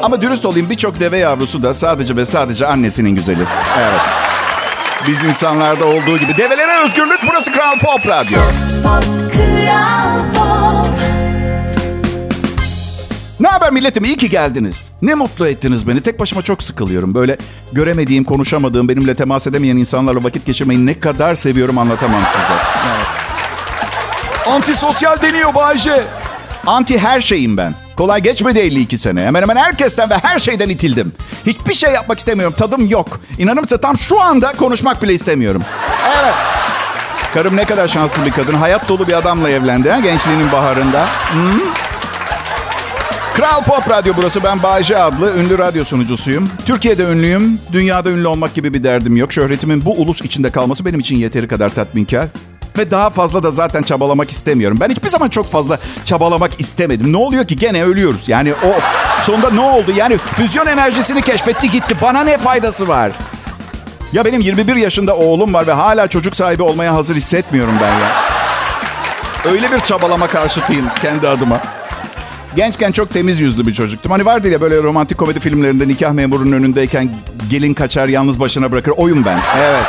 Ama 0.02 0.22
dürüst 0.22 0.44
olayım 0.46 0.70
birçok 0.70 1.00
deve 1.00 1.18
yavrusu 1.18 1.62
da 1.62 1.74
sadece 1.74 2.16
ve 2.16 2.24
sadece 2.24 2.66
annesinin 2.66 3.14
güzeli. 3.14 3.42
Evet. 3.78 4.00
Biz 5.06 5.24
insanlarda 5.24 5.84
olduğu 5.84 6.18
gibi. 6.18 6.36
Develere 6.36 6.84
özgürlük 6.84 7.20
burası 7.30 7.52
Kral 7.52 7.78
Pop 7.78 8.06
Radyo. 8.06 8.38
Pop, 8.82 9.04
Kral 9.32 10.18
Pop. 10.34 10.57
Ne 13.40 13.48
haber 13.48 13.72
milletim? 13.72 14.04
İyi 14.04 14.16
ki 14.16 14.28
geldiniz. 14.30 14.76
Ne 15.02 15.14
mutlu 15.14 15.48
ettiniz 15.48 15.88
beni. 15.88 16.00
Tek 16.00 16.20
başıma 16.20 16.42
çok 16.42 16.62
sıkılıyorum. 16.62 17.14
Böyle 17.14 17.36
göremediğim, 17.72 18.24
konuşamadığım, 18.24 18.88
benimle 18.88 19.14
temas 19.14 19.46
edemeyen 19.46 19.76
insanlarla 19.76 20.24
vakit 20.24 20.46
geçirmeyi 20.46 20.86
ne 20.86 21.00
kadar 21.00 21.34
seviyorum 21.34 21.78
anlatamam 21.78 22.22
size. 22.26 22.58
Antisosyal 24.50 25.22
deniyor 25.22 25.54
Bayce. 25.54 26.04
Anti 26.66 26.98
her 26.98 27.20
şeyim 27.20 27.56
ben. 27.56 27.74
Kolay 27.96 28.22
geçmedi 28.22 28.58
52 28.58 28.98
sene. 28.98 29.26
Hemen 29.26 29.42
hemen 29.42 29.56
herkesten 29.56 30.10
ve 30.10 30.14
her 30.22 30.38
şeyden 30.38 30.68
itildim. 30.68 31.12
Hiçbir 31.46 31.74
şey 31.74 31.92
yapmak 31.92 32.18
istemiyorum. 32.18 32.54
Tadım 32.58 32.86
yok. 32.88 33.20
İnanır 33.38 33.60
mısın 33.60 33.78
tam 33.82 33.98
şu 33.98 34.20
anda 34.20 34.52
konuşmak 34.52 35.02
bile 35.02 35.14
istemiyorum. 35.14 35.62
Evet. 36.22 36.34
Karım 37.34 37.56
ne 37.56 37.64
kadar 37.64 37.88
şanslı 37.88 38.26
bir 38.26 38.30
kadın. 38.30 38.54
Hayat 38.54 38.88
dolu 38.88 39.08
bir 39.08 39.12
adamla 39.12 39.50
evlendi 39.50 39.90
ha, 39.90 40.00
gençliğinin 40.00 40.52
baharında. 40.52 41.04
Hı? 41.04 41.60
Kral 43.38 43.64
Pop 43.64 43.90
Radyo 43.90 44.12
burası. 44.16 44.42
Ben 44.44 44.62
Bayce 44.62 44.98
adlı 44.98 45.38
ünlü 45.38 45.58
radyo 45.58 45.84
sunucusuyum. 45.84 46.50
Türkiye'de 46.66 47.02
ünlüyüm. 47.02 47.60
Dünyada 47.72 48.10
ünlü 48.10 48.26
olmak 48.26 48.54
gibi 48.54 48.74
bir 48.74 48.84
derdim 48.84 49.16
yok. 49.16 49.32
Şöhretimin 49.32 49.84
bu 49.84 49.92
ulus 49.92 50.22
içinde 50.22 50.50
kalması 50.50 50.84
benim 50.84 51.00
için 51.00 51.16
yeteri 51.16 51.48
kadar 51.48 51.70
tatminkar. 51.70 52.26
Ve 52.78 52.90
daha 52.90 53.10
fazla 53.10 53.42
da 53.42 53.50
zaten 53.50 53.82
çabalamak 53.82 54.30
istemiyorum. 54.30 54.78
Ben 54.80 54.90
hiçbir 54.90 55.08
zaman 55.08 55.28
çok 55.28 55.50
fazla 55.50 55.78
çabalamak 56.04 56.60
istemedim. 56.60 57.12
Ne 57.12 57.16
oluyor 57.16 57.44
ki 57.46 57.56
gene 57.56 57.84
ölüyoruz. 57.84 58.28
Yani 58.28 58.54
o 58.54 58.80
sonunda 59.22 59.50
ne 59.50 59.60
oldu? 59.60 59.92
Yani 59.96 60.18
füzyon 60.18 60.66
enerjisini 60.66 61.22
keşfetti 61.22 61.70
gitti. 61.70 61.94
Bana 62.02 62.20
ne 62.24 62.38
faydası 62.38 62.88
var? 62.88 63.12
Ya 64.12 64.24
benim 64.24 64.40
21 64.40 64.76
yaşında 64.76 65.16
oğlum 65.16 65.54
var 65.54 65.66
ve 65.66 65.72
hala 65.72 66.06
çocuk 66.06 66.36
sahibi 66.36 66.62
olmaya 66.62 66.94
hazır 66.94 67.16
hissetmiyorum 67.16 67.74
ben 67.82 67.98
ya. 67.98 68.12
Öyle 69.44 69.72
bir 69.72 69.80
çabalama 69.80 70.26
karşıtıyım 70.26 70.86
kendi 71.02 71.28
adıma. 71.28 71.77
Gençken 72.56 72.92
çok 72.92 73.10
temiz 73.10 73.40
yüzlü 73.40 73.66
bir 73.66 73.72
çocuktum. 73.72 74.12
Hani 74.12 74.24
vardı 74.24 74.48
ya 74.48 74.60
böyle 74.60 74.82
romantik 74.82 75.18
komedi 75.18 75.40
filmlerinde 75.40 75.88
nikah 75.88 76.12
memurunun 76.12 76.52
önündeyken 76.52 77.10
gelin 77.50 77.74
kaçar 77.74 78.08
yalnız 78.08 78.40
başına 78.40 78.72
bırakır. 78.72 78.92
Oyum 78.96 79.24
ben. 79.24 79.38
Evet. 79.58 79.84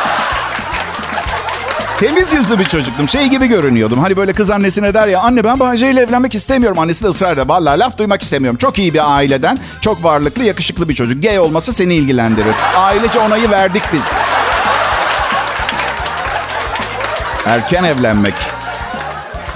Temiz 1.99 2.33
yüzlü 2.33 2.59
bir 2.59 2.65
çocuktum. 2.65 3.07
Şey 3.09 3.27
gibi 3.27 3.47
görünüyordum. 3.47 3.99
Hani 3.99 4.17
böyle 4.17 4.33
kız 4.33 4.49
annesine 4.49 4.93
der 4.93 5.07
ya 5.07 5.19
anne 5.19 5.43
ben 5.43 5.59
Bahçe 5.59 5.91
ile 5.91 6.01
evlenmek 6.01 6.35
istemiyorum. 6.35 6.79
Annesi 6.79 7.03
de 7.03 7.07
ısrar 7.07 7.33
eder. 7.33 7.45
Vallahi 7.47 7.79
laf 7.79 7.97
duymak 7.97 8.21
istemiyorum. 8.21 8.57
Çok 8.57 8.79
iyi 8.79 8.93
bir 8.93 9.15
aileden, 9.15 9.59
çok 9.81 10.03
varlıklı, 10.03 10.43
yakışıklı 10.43 10.89
bir 10.89 10.93
çocuk. 10.95 11.23
Gay 11.23 11.39
olması 11.39 11.73
seni 11.73 11.95
ilgilendirir. 11.95 12.53
Ailece 12.75 13.19
onayı 13.19 13.49
verdik 13.51 13.83
biz. 13.93 14.03
Erken 17.45 17.83
evlenmek. 17.83 18.58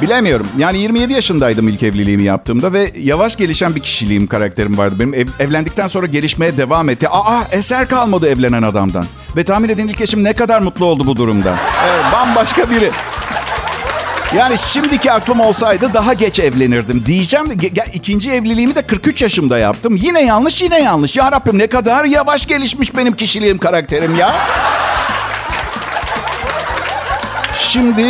Bilemiyorum. 0.03 0.48
Yani 0.57 0.79
27 0.79 1.13
yaşındaydım 1.13 1.67
ilk 1.67 1.83
evliliğimi 1.83 2.24
yaptığımda 2.24 2.74
ve 2.74 2.91
yavaş 3.00 3.36
gelişen 3.36 3.75
bir 3.75 3.79
kişiliğim, 3.79 4.27
karakterim 4.27 4.77
vardı. 4.77 4.95
Benim 5.00 5.13
ev- 5.13 5.27
evlendikten 5.39 5.88
sonra 5.88 6.05
gelişmeye 6.05 6.57
devam 6.57 6.89
etti. 6.89 7.10
Aa 7.10 7.43
eser 7.51 7.88
kalmadı 7.88 8.27
evlenen 8.29 8.62
adamdan. 8.63 9.05
Ve 9.36 9.43
tahmin 9.43 9.69
edin 9.69 9.88
ilk 9.88 10.01
eşim 10.01 10.24
ne 10.24 10.33
kadar 10.33 10.62
mutlu 10.62 10.86
oldu 10.86 11.07
bu 11.07 11.15
durumda. 11.17 11.57
Evet, 11.89 12.05
bambaşka 12.13 12.69
biri. 12.69 12.91
Yani 14.38 14.55
şimdiki 14.57 15.12
aklım 15.12 15.39
olsaydı 15.39 15.93
daha 15.93 16.13
geç 16.13 16.39
evlenirdim 16.39 17.05
diyeceğim. 17.05 17.45
ikinci 17.93 18.31
evliliğimi 18.31 18.75
de 18.75 18.81
43 18.81 19.22
yaşımda 19.22 19.57
yaptım. 19.57 19.95
Yine 19.95 20.22
yanlış, 20.25 20.62
yine 20.62 20.79
yanlış. 20.81 21.15
Ya 21.15 21.31
Rabbim 21.31 21.60
ne 21.60 21.67
kadar 21.67 22.05
yavaş 22.05 22.48
gelişmiş 22.48 22.95
benim 22.98 23.13
kişiliğim, 23.13 23.57
karakterim 23.57 24.15
ya. 24.15 24.36
Şimdi 27.74 28.03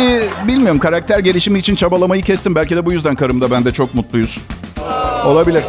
bilmiyorum 0.48 0.78
karakter 0.78 1.18
gelişimi 1.18 1.58
için 1.58 1.74
çabalamayı 1.74 2.22
kestim. 2.22 2.54
Belki 2.54 2.76
de 2.76 2.86
bu 2.86 2.92
yüzden 2.92 3.14
karımda 3.14 3.50
ben 3.50 3.64
de 3.64 3.72
çok 3.72 3.94
mutluyuz. 3.94 4.38
Olabilir. 5.24 5.64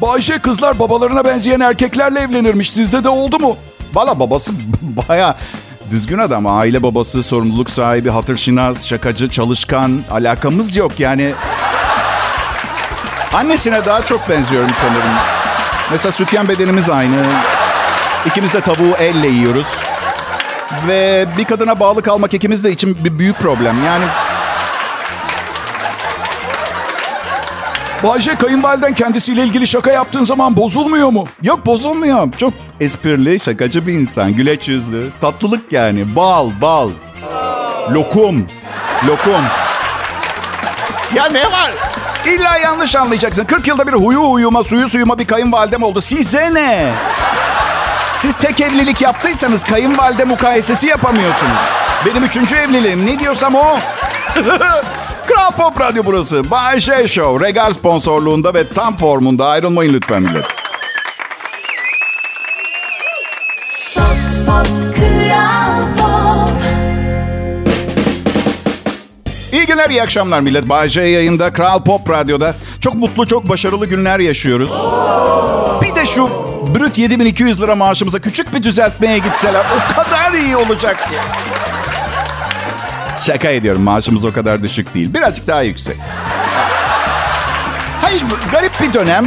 Bayce 0.00 0.38
kızlar 0.38 0.78
babalarına 0.78 1.24
benzeyen 1.24 1.60
erkeklerle 1.60 2.20
evlenirmiş. 2.20 2.72
Sizde 2.72 3.04
de 3.04 3.08
oldu 3.08 3.38
mu? 3.38 3.56
Valla 3.94 4.20
babası 4.20 4.52
baya 4.82 5.36
düzgün 5.90 6.18
adam. 6.18 6.46
Aile 6.46 6.82
babası, 6.82 7.22
sorumluluk 7.22 7.70
sahibi, 7.70 8.10
hatırşinaz, 8.10 8.86
şakacı, 8.88 9.28
çalışkan. 9.28 10.02
Alakamız 10.10 10.76
yok 10.76 11.00
yani. 11.00 11.34
Annesine 13.34 13.84
daha 13.86 14.02
çok 14.02 14.28
benziyorum 14.28 14.70
sanırım. 14.76 15.14
Mesela 15.90 16.12
sütyen 16.12 16.48
bedenimiz 16.48 16.90
aynı. 16.90 17.26
İkimiz 18.26 18.52
de 18.52 18.60
tavuğu 18.60 18.96
elle 18.98 19.28
yiyoruz. 19.28 19.97
Ve 20.88 21.26
bir 21.38 21.44
kadına 21.44 21.80
bağlı 21.80 22.02
kalmak 22.02 22.34
ikimiz 22.34 22.64
de 22.64 22.70
için 22.70 23.04
bir 23.04 23.18
büyük 23.18 23.38
problem. 23.38 23.84
Yani 23.84 24.04
Bayce 28.04 28.34
kayınvaliden 28.34 28.94
kendisiyle 28.94 29.44
ilgili 29.44 29.66
şaka 29.66 29.90
yaptığın 29.92 30.24
zaman 30.24 30.56
bozulmuyor 30.56 31.08
mu? 31.08 31.26
Yok 31.42 31.66
bozulmuyor. 31.66 32.32
Çok 32.32 32.52
esprili, 32.80 33.40
şakacı 33.40 33.86
bir 33.86 33.92
insan. 33.92 34.32
Güleç 34.36 34.68
yüzlü. 34.68 35.10
Tatlılık 35.20 35.72
yani. 35.72 36.16
Bal, 36.16 36.50
bal. 36.62 36.90
Lokum. 37.90 38.46
Lokum. 39.06 39.42
Ya 41.14 41.26
ne 41.26 41.42
var? 41.42 41.72
İlla 42.26 42.58
yanlış 42.58 42.96
anlayacaksın. 42.96 43.44
40 43.44 43.66
yılda 43.66 43.86
bir 43.86 43.92
huyu 43.92 44.18
huyuma, 44.18 44.64
suyu 44.64 44.88
suyuma 44.88 45.18
bir 45.18 45.26
kayınvalidem 45.26 45.82
oldu. 45.82 46.00
Size 46.00 46.54
ne? 46.54 46.92
Siz 48.18 48.34
tek 48.36 48.60
evlilik 48.60 49.02
yaptıysanız 49.02 49.64
kayınvalide 49.64 50.24
mukayesesi 50.24 50.86
yapamıyorsunuz. 50.86 51.62
Benim 52.06 52.22
üçüncü 52.24 52.56
evliliğim. 52.56 53.06
Ne 53.06 53.18
diyorsam 53.18 53.54
o. 53.54 53.78
Kral 55.26 55.50
Pop 55.56 55.80
Radyo 55.80 56.02
burası. 56.06 56.50
Bay 56.50 56.80
J 56.80 57.08
Show. 57.08 57.46
Regal 57.46 57.72
sponsorluğunda 57.72 58.54
ve 58.54 58.68
tam 58.68 58.96
formunda 58.96 59.46
ayrılmayın 59.46 59.92
lütfen 59.92 60.22
millet. 60.22 60.44
Pop, 64.46 64.66
Kral 64.96 65.82
Pop. 65.98 66.58
İyi 69.52 69.66
günler, 69.66 69.90
iyi 69.90 70.02
akşamlar 70.02 70.40
millet. 70.40 70.68
Bay 70.68 70.88
J 70.88 71.00
yayında, 71.00 71.52
Kral 71.52 71.82
Pop 71.82 72.10
Radyo'da. 72.10 72.54
Çok 72.88 72.96
mutlu, 72.96 73.26
çok 73.26 73.48
başarılı 73.48 73.86
günler 73.86 74.18
yaşıyoruz. 74.18 74.72
Bir 75.82 75.96
de 75.96 76.06
şu 76.06 76.30
brüt 76.74 76.98
7200 76.98 77.60
lira 77.60 77.76
maaşımıza 77.76 78.18
küçük 78.18 78.54
bir 78.54 78.62
düzeltmeye 78.62 79.18
gitseler 79.18 79.66
o 79.76 79.96
kadar 79.96 80.32
iyi 80.32 80.56
olacak 80.56 81.08
ki. 81.08 81.14
Şaka 83.26 83.48
ediyorum, 83.48 83.82
maaşımız 83.82 84.24
o 84.24 84.32
kadar 84.32 84.62
düşük 84.62 84.94
değil. 84.94 85.14
Birazcık 85.14 85.46
daha 85.46 85.62
yüksek. 85.62 85.96
Hayır, 88.00 88.22
garip 88.52 88.72
bir 88.82 88.94
dönem. 88.94 89.26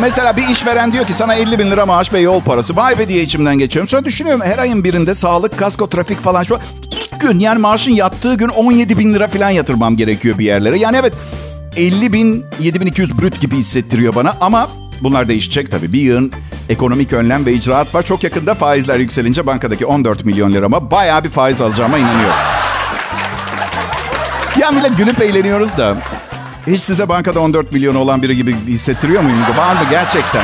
Mesela 0.00 0.36
bir 0.36 0.48
işveren 0.48 0.92
diyor 0.92 1.06
ki 1.06 1.14
sana 1.14 1.34
50 1.34 1.58
bin 1.58 1.70
lira 1.70 1.86
maaş 1.86 2.12
ve 2.12 2.20
yol 2.20 2.40
parası. 2.40 2.76
Vay 2.76 2.98
be 2.98 3.08
diye 3.08 3.22
içimden 3.22 3.58
geçiyorum. 3.58 3.88
Sonra 3.88 4.04
düşünüyorum 4.04 4.42
her 4.44 4.58
ayın 4.58 4.84
birinde 4.84 5.14
sağlık, 5.14 5.58
kasko, 5.58 5.88
trafik 5.88 6.22
falan 6.22 6.42
şu 6.42 6.58
ilk 6.92 7.20
gün 7.20 7.40
yani 7.40 7.58
maaşın 7.58 7.92
yattığı 7.92 8.34
gün 8.34 8.48
17 8.48 8.98
bin 8.98 9.14
lira 9.14 9.28
falan 9.28 9.50
yatırmam 9.50 9.96
gerekiyor 9.96 10.38
bir 10.38 10.44
yerlere. 10.44 10.78
Yani 10.78 10.96
evet 10.96 11.14
50 11.76 12.12
bin, 12.12 12.46
7200 12.60 13.18
brüt 13.18 13.40
gibi 13.40 13.56
hissettiriyor 13.56 14.14
bana 14.14 14.36
ama 14.40 14.68
bunlar 15.00 15.28
değişecek 15.28 15.70
tabii. 15.70 15.92
Bir 15.92 16.00
yığın 16.00 16.32
ekonomik 16.68 17.12
önlem 17.12 17.46
ve 17.46 17.52
icraat 17.52 17.94
var. 17.94 18.02
Çok 18.02 18.24
yakında 18.24 18.54
faizler 18.54 18.98
yükselince 18.98 19.46
bankadaki 19.46 19.86
14 19.86 20.24
milyon 20.24 20.52
lirama 20.52 20.90
bayağı 20.90 21.24
bir 21.24 21.30
faiz 21.30 21.60
alacağıma 21.60 21.98
inanıyorum. 21.98 22.36
Ya 24.60 24.70
millet 24.70 24.98
gülüp 24.98 25.20
eğleniyoruz 25.20 25.76
da 25.76 25.96
hiç 26.66 26.82
size 26.82 27.08
bankada 27.08 27.40
14 27.40 27.72
milyon 27.72 27.94
olan 27.94 28.22
biri 28.22 28.36
gibi 28.36 28.56
hissettiriyor 28.66 29.22
muyum? 29.22 29.38
Var 29.56 29.72
mı 29.74 29.80
gerçekten? 29.90 30.42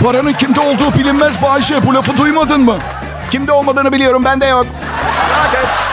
Paranın 0.00 0.32
kimde 0.32 0.60
olduğu 0.60 0.94
bilinmez 0.94 1.42
Bayce. 1.42 1.86
Bu 1.86 1.94
lafı 1.94 2.16
duymadın 2.16 2.60
mı? 2.60 2.78
Kimde 3.30 3.52
olmadığını 3.52 3.92
biliyorum, 3.92 4.24
bende 4.24 4.46
yok. 4.46 4.66
Okay. 5.48 5.83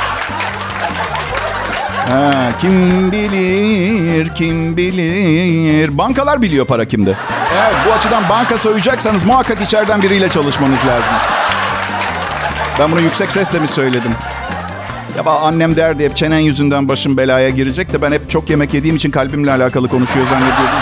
Ha, 2.10 2.51
kim 2.62 3.12
bilir, 3.12 4.29
kim 4.36 4.77
bilir. 4.77 5.98
Bankalar 5.98 6.41
biliyor 6.41 6.65
para 6.65 6.86
kimde. 6.86 7.15
Eğer 7.53 7.72
bu 7.88 7.93
açıdan 7.93 8.29
banka 8.29 8.58
soyacaksanız 8.58 9.24
muhakkak 9.24 9.62
içeriden 9.62 10.01
biriyle 10.01 10.29
çalışmanız 10.29 10.86
lazım. 10.86 11.13
Ben 12.79 12.91
bunu 12.91 13.01
yüksek 13.01 13.31
sesle 13.31 13.60
mi 13.60 13.67
söyledim? 13.67 14.12
Ya 15.17 15.31
annem 15.31 15.75
derdi 15.75 16.05
hep 16.05 16.15
çenen 16.15 16.39
yüzünden 16.39 16.89
başım 16.89 17.17
belaya 17.17 17.50
girecek 17.50 17.93
de 17.93 18.01
ben 18.01 18.12
hep 18.12 18.29
çok 18.29 18.50
yemek 18.50 18.74
yediğim 18.74 18.96
için 18.96 19.12
kalbimle 19.12 19.51
alakalı 19.51 19.89
konuşuyor 19.89 20.27
zannediyordum. 20.27 20.79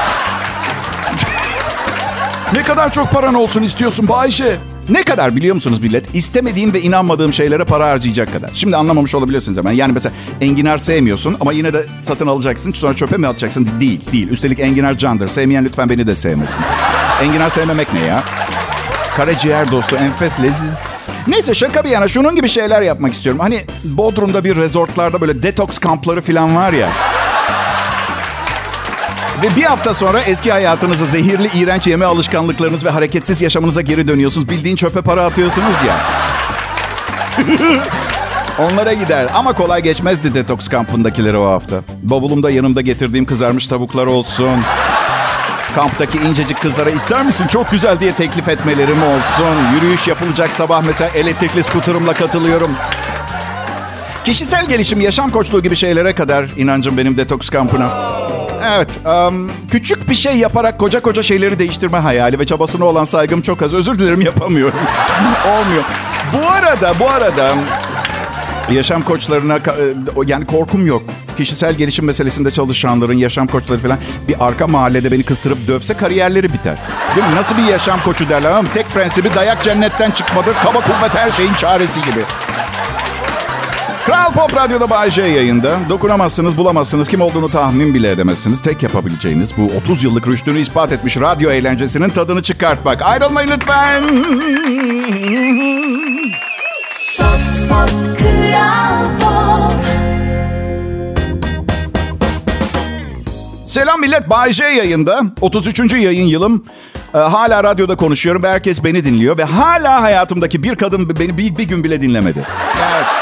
Ne 2.54 2.64
kadar 2.64 2.92
çok 2.92 3.12
paran 3.12 3.34
olsun 3.34 3.64
istiyorsun 3.64 4.08
Bayşe? 4.08 4.58
Ne 4.90 5.04
kadar 5.04 5.36
biliyor 5.36 5.56
musunuz 5.56 5.80
millet? 5.80 6.16
İstemediğim 6.16 6.74
ve 6.74 6.82
inanmadığım 6.82 7.34
şeylere 7.34 7.64
para 7.64 7.88
harcayacak 7.88 8.34
kadar. 8.34 8.52
Şimdi 8.54 8.78
anlamamış 8.78 9.16
olabilirsiniz 9.16 9.58
hemen. 9.58 9.72
Yani 9.72 9.94
mesela 9.94 10.14
enginar 10.42 10.78
sevmiyorsun 10.78 11.38
ama 11.40 11.54
yine 11.54 11.74
de 11.74 11.86
satın 12.02 12.28
alacaksın. 12.28 12.74
Sonra 12.74 12.94
çöpe 12.96 13.18
mi 13.18 13.28
atacaksın? 13.28 13.70
Değil, 13.80 14.02
değil. 14.12 14.30
Üstelik 14.30 14.60
enginar 14.60 14.98
candır. 14.98 15.28
Sevmeyen 15.28 15.66
lütfen 15.66 15.90
beni 15.90 16.08
de 16.08 16.16
sevmesin. 16.16 16.62
Enginar 17.24 17.50
sevmemek 17.50 17.94
ne 17.94 18.08
ya? 18.08 18.24
Karaciğer 19.16 19.72
dostu, 19.72 19.96
enfes, 19.96 20.40
leziz. 20.40 20.82
Neyse 21.28 21.56
şaka 21.56 21.84
bir 21.84 21.90
yana 21.90 22.08
şunun 22.08 22.36
gibi 22.36 22.48
şeyler 22.48 22.82
yapmak 22.82 23.14
istiyorum. 23.14 23.40
Hani 23.42 23.62
Bodrum'da 23.84 24.44
bir 24.44 24.56
resortlarda 24.56 25.22
böyle 25.22 25.44
detoks 25.44 25.80
kampları 25.80 26.22
falan 26.22 26.56
var 26.56 26.74
ya. 26.74 26.90
Ve 29.44 29.56
bir 29.56 29.64
hafta 29.64 29.94
sonra 29.94 30.22
eski 30.22 30.52
hayatınıza, 30.52 31.06
zehirli, 31.06 31.50
iğrenç 31.56 31.88
yeme 31.88 32.06
alışkanlıklarınız 32.06 32.86
ve 32.86 32.90
hareketsiz 32.90 33.42
yaşamınıza 33.42 33.82
geri 33.82 34.08
dönüyorsunuz. 34.08 34.50
Bildiğin 34.50 34.76
çöpe 34.76 35.02
para 35.02 35.26
atıyorsunuz 35.26 35.76
ya. 35.88 36.02
Onlara 38.60 38.94
gider. 38.94 39.28
Ama 39.34 39.54
kolay 39.54 39.84
geçmezdi 39.84 40.34
detoks 40.34 40.68
kampındakileri 40.68 41.38
o 41.38 41.52
hafta. 41.52 41.82
Bavulumda 42.04 42.52
yanımda 42.52 42.82
getirdiğim 42.82 43.26
kızarmış 43.26 43.68
tavuklar 43.68 44.06
olsun. 44.06 44.62
Kamptaki 45.76 46.18
incecik 46.18 46.62
kızlara 46.62 46.90
ister 46.90 47.26
misin 47.26 47.48
çok 47.48 47.72
güzel 47.72 48.00
diye 48.00 48.12
teklif 48.12 48.48
etmelerim 48.48 49.04
olsun. 49.04 49.74
Yürüyüş 49.76 50.08
yapılacak 50.08 50.54
sabah 50.54 50.82
mesela 50.82 51.10
elektrikli 51.10 51.64
skuterımla 51.64 52.14
katılıyorum. 52.14 52.72
Kişisel 54.26 54.68
gelişim, 54.68 55.02
yaşam 55.02 55.30
koçluğu 55.30 55.64
gibi 55.64 55.76
şeylere 55.76 56.16
kadar 56.16 56.46
inancım 56.58 56.98
benim 56.98 57.18
detoks 57.18 57.50
kampına. 57.50 58.19
Evet, 58.64 58.90
um, 59.06 59.52
küçük 59.72 60.10
bir 60.10 60.16
şey 60.16 60.38
yaparak 60.38 60.80
koca 60.80 61.00
koca 61.02 61.24
şeyleri 61.24 61.60
değiştirme 61.60 61.98
hayali 61.98 62.40
ve 62.40 62.46
çabasına 62.46 62.86
olan 62.86 63.04
saygım 63.04 63.42
çok 63.42 63.62
az. 63.62 63.74
Özür 63.74 64.00
dilerim 64.00 64.22
yapamıyorum. 64.22 64.80
Olmuyor. 65.48 65.84
Bu 66.34 66.48
arada, 66.48 66.94
bu 67.00 67.10
arada 67.10 67.56
yaşam 68.72 69.02
koçlarına 69.02 69.56
e, 69.56 69.62
yani 70.26 70.46
korkum 70.46 70.86
yok. 70.86 71.04
Kişisel 71.38 71.76
gelişim 71.76 72.06
meselesinde 72.06 72.52
çalışanların, 72.52 73.14
yaşam 73.14 73.48
koçları 73.48 73.80
falan 73.80 73.98
bir 74.28 74.36
arka 74.40 74.68
mahallede 74.68 75.12
beni 75.12 75.24
kıstırıp 75.24 75.68
dövse 75.68 75.94
kariyerleri 75.94 76.54
biter. 76.54 76.78
Değil 77.16 77.28
mi? 77.28 77.36
Nasıl 77.36 77.58
bir 77.58 77.64
yaşam 77.64 78.04
koçu 78.04 78.30
derler 78.30 78.52
ama 78.52 78.70
tek 78.74 78.90
prensibi 78.90 79.34
dayak 79.36 79.64
cennetten 79.64 80.12
çıkmadır. 80.12 80.54
Kaba 80.64 80.80
kuvvet 80.80 81.16
her 81.16 81.32
şeyin 81.32 81.54
çaresi 81.54 82.02
gibi. 82.02 82.20
Kral 84.10 84.34
Pop 84.34 84.56
Radyo'da 84.56 84.90
Bay 84.90 85.10
J 85.10 85.22
yayında. 85.22 85.80
Dokunamazsınız, 85.90 86.58
bulamazsınız. 86.58 87.10
Kim 87.10 87.22
olduğunu 87.22 87.50
tahmin 87.50 87.94
bile 87.94 88.12
edemezsiniz. 88.12 88.62
Tek 88.62 88.84
yapabileceğiniz 88.84 89.58
bu 89.58 89.72
30 89.78 90.04
yıllık 90.04 90.28
rüştünü 90.28 90.60
ispat 90.60 90.92
etmiş 90.92 91.18
radyo 91.18 91.52
eğlencesinin 91.52 92.10
tadını 92.10 92.44
çıkartmak. 92.44 93.02
Ayrılmayın 93.02 93.50
lütfen. 93.50 94.04
Pop, 97.70 97.90
Kral 98.20 99.06
Pop. 99.20 99.84
Selam 103.66 104.02
millet. 104.02 104.30
Bay 104.30 104.52
J 104.52 104.64
yayında. 104.64 105.22
33. 105.42 105.94
yayın 105.94 106.28
yılım. 106.28 106.66
Ee, 107.16 107.18
hala 107.18 107.64
radyoda 107.64 107.96
konuşuyorum 107.96 108.44
ve 108.44 108.50
herkes 108.50 108.84
beni 108.84 109.04
dinliyor. 109.04 109.38
Ve 109.38 109.44
hala 109.44 110.02
hayatımdaki 110.02 110.64
bir 110.64 110.76
kadın 110.76 111.20
beni 111.20 111.38
bir, 111.38 111.58
bir 111.58 111.64
gün 111.64 111.84
bile 111.84 112.02
dinlemedi. 112.02 112.48
Evet. 112.94 113.19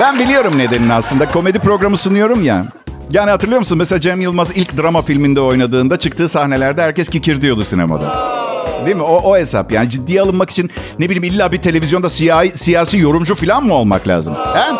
Ben 0.00 0.18
biliyorum 0.18 0.58
nedenini 0.58 0.92
aslında. 0.92 1.28
Komedi 1.28 1.58
programı 1.58 1.96
sunuyorum 1.96 2.42
ya. 2.42 2.64
Yani 3.10 3.30
hatırlıyor 3.30 3.58
musun? 3.58 3.78
Mesela 3.78 4.00
Cem 4.00 4.20
Yılmaz 4.20 4.48
ilk 4.54 4.76
drama 4.82 5.02
filminde 5.02 5.40
oynadığında 5.40 5.96
çıktığı 5.96 6.28
sahnelerde 6.28 6.82
herkes 6.82 7.08
kikir 7.08 7.40
diyordu 7.40 7.64
sinemada. 7.64 8.36
Değil 8.86 8.96
mi? 8.96 9.02
O, 9.02 9.16
o 9.30 9.36
hesap. 9.36 9.72
Yani 9.72 9.90
ciddiye 9.90 10.20
alınmak 10.22 10.50
için 10.50 10.70
ne 10.98 11.10
bileyim 11.10 11.34
illa 11.34 11.52
bir 11.52 11.58
televizyonda 11.58 12.10
siyasi, 12.10 12.58
siyasi 12.58 12.98
yorumcu 12.98 13.34
falan 13.34 13.64
mı 13.64 13.74
olmak 13.74 14.08
lazım? 14.08 14.34
He? 14.34 14.72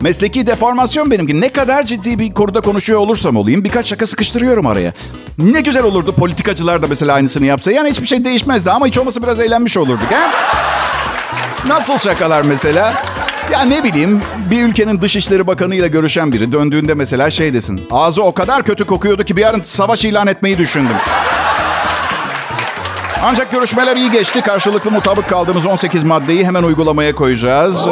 Mesleki 0.00 0.46
deformasyon 0.46 1.10
benimki. 1.10 1.40
Ne 1.40 1.48
kadar 1.48 1.82
ciddi 1.86 2.18
bir 2.18 2.34
konuda 2.34 2.60
konuşuyor 2.60 3.00
olursam 3.00 3.36
olayım 3.36 3.64
birkaç 3.64 3.88
şaka 3.88 4.06
sıkıştırıyorum 4.06 4.66
araya. 4.66 4.92
Ne 5.38 5.60
güzel 5.60 5.84
olurdu 5.84 6.12
politikacılar 6.12 6.82
da 6.82 6.86
mesela 6.88 7.12
aynısını 7.14 7.46
yapsa. 7.46 7.72
Yani 7.72 7.90
hiçbir 7.90 8.06
şey 8.06 8.24
değişmezdi 8.24 8.70
ama 8.70 8.86
hiç 8.86 8.98
olmasa 8.98 9.22
biraz 9.22 9.40
eğlenmiş 9.40 9.76
olurduk. 9.76 10.10
He? 10.10 10.28
Nasıl 11.68 11.98
şakalar 11.98 12.42
mesela? 12.42 12.94
Ya 13.52 13.62
ne 13.62 13.84
bileyim 13.84 14.22
bir 14.50 14.62
ülkenin 14.68 15.00
dışişleri 15.00 15.46
bakanıyla 15.46 15.86
görüşen 15.86 16.32
biri 16.32 16.52
döndüğünde 16.52 16.94
mesela 16.94 17.30
şey 17.30 17.54
desin. 17.54 17.88
Ağzı 17.90 18.22
o 18.22 18.32
kadar 18.34 18.62
kötü 18.62 18.84
kokuyordu 18.86 19.24
ki 19.24 19.36
bir 19.36 19.42
yarın 19.42 19.62
savaş 19.62 20.04
ilan 20.04 20.26
etmeyi 20.26 20.58
düşündüm. 20.58 20.96
Ancak 23.24 23.50
görüşmeler 23.50 23.96
iyi 23.96 24.10
geçti. 24.10 24.40
Karşılıklı 24.40 24.90
mutabık 24.90 25.28
kaldığımız 25.28 25.66
18 25.66 26.04
maddeyi 26.04 26.44
hemen 26.46 26.62
uygulamaya 26.62 27.14
koyacağız. 27.14 27.86
Ee, 27.86 27.90